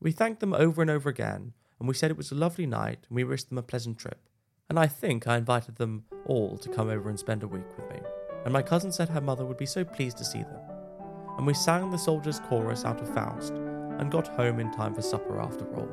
We 0.00 0.12
thanked 0.12 0.40
them 0.40 0.52
over 0.52 0.82
and 0.82 0.90
over 0.90 1.08
again, 1.08 1.52
and 1.78 1.88
we 1.88 1.94
said 1.94 2.10
it 2.10 2.16
was 2.16 2.32
a 2.32 2.34
lovely 2.34 2.66
night 2.66 3.06
and 3.08 3.16
we 3.16 3.24
wished 3.24 3.48
them 3.48 3.58
a 3.58 3.62
pleasant 3.62 3.98
trip 3.98 4.30
and 4.70 4.78
I 4.78 4.86
think 4.86 5.26
I 5.26 5.36
invited 5.36 5.76
them 5.76 6.04
all 6.26 6.56
to 6.58 6.68
come 6.68 6.88
over 6.88 7.10
and 7.10 7.18
spend 7.18 7.42
a 7.42 7.48
week 7.48 7.66
with 7.76 7.90
me. 7.90 8.00
And 8.44 8.52
my 8.52 8.62
cousin 8.62 8.92
said 8.92 9.08
her 9.08 9.20
mother 9.20 9.44
would 9.44 9.58
be 9.58 9.66
so 9.66 9.84
pleased 9.84 10.16
to 10.18 10.24
see 10.24 10.44
them. 10.44 10.60
And 11.36 11.46
we 11.46 11.54
sang 11.54 11.90
the 11.90 11.98
soldiers' 11.98 12.38
chorus 12.38 12.84
out 12.84 13.00
of 13.00 13.12
Faust 13.12 13.52
and 13.52 14.12
got 14.12 14.28
home 14.28 14.60
in 14.60 14.70
time 14.70 14.94
for 14.94 15.02
supper 15.02 15.40
after 15.40 15.66
all. 15.74 15.88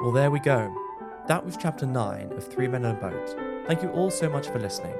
Well, 0.00 0.12
there 0.12 0.30
we 0.30 0.40
go. 0.40 0.74
That 1.26 1.42
was 1.42 1.56
chapter 1.56 1.86
9 1.86 2.32
of 2.32 2.46
Three 2.46 2.68
Men 2.68 2.84
in 2.84 2.90
a 2.90 3.00
Boat. 3.00 3.36
Thank 3.66 3.82
you 3.82 3.88
all 3.90 4.10
so 4.10 4.28
much 4.28 4.48
for 4.48 4.58
listening. 4.58 4.94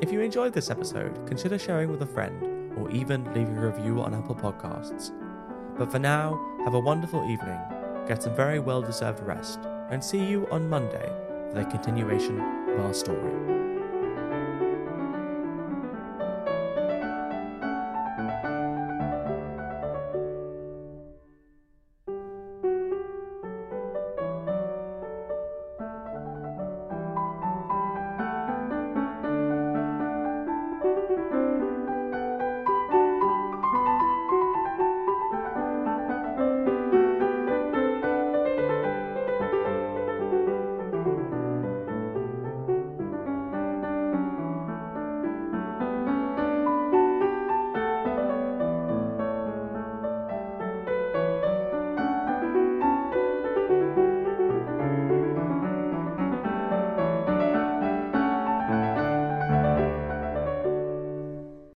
If 0.00 0.10
you 0.10 0.20
enjoyed 0.20 0.52
this 0.52 0.68
episode, 0.68 1.26
consider 1.28 1.58
sharing 1.58 1.90
with 1.90 2.02
a 2.02 2.06
friend 2.06 2.76
or 2.76 2.90
even 2.90 3.24
leaving 3.34 3.56
a 3.56 3.66
review 3.66 4.00
on 4.00 4.14
Apple 4.14 4.34
Podcasts. 4.34 5.12
But 5.76 5.92
for 5.92 6.00
now, 6.00 6.40
have 6.64 6.74
a 6.74 6.80
wonderful 6.80 7.30
evening 7.30 7.60
get 8.08 8.22
some 8.22 8.34
very 8.34 8.58
well 8.58 8.80
deserved 8.80 9.20
rest, 9.20 9.60
and 9.90 10.02
see 10.02 10.24
you 10.24 10.48
on 10.50 10.68
Monday 10.68 11.12
for 11.50 11.54
the 11.54 11.64
continuation 11.66 12.40
of 12.70 12.80
our 12.80 12.94
story. 12.94 13.57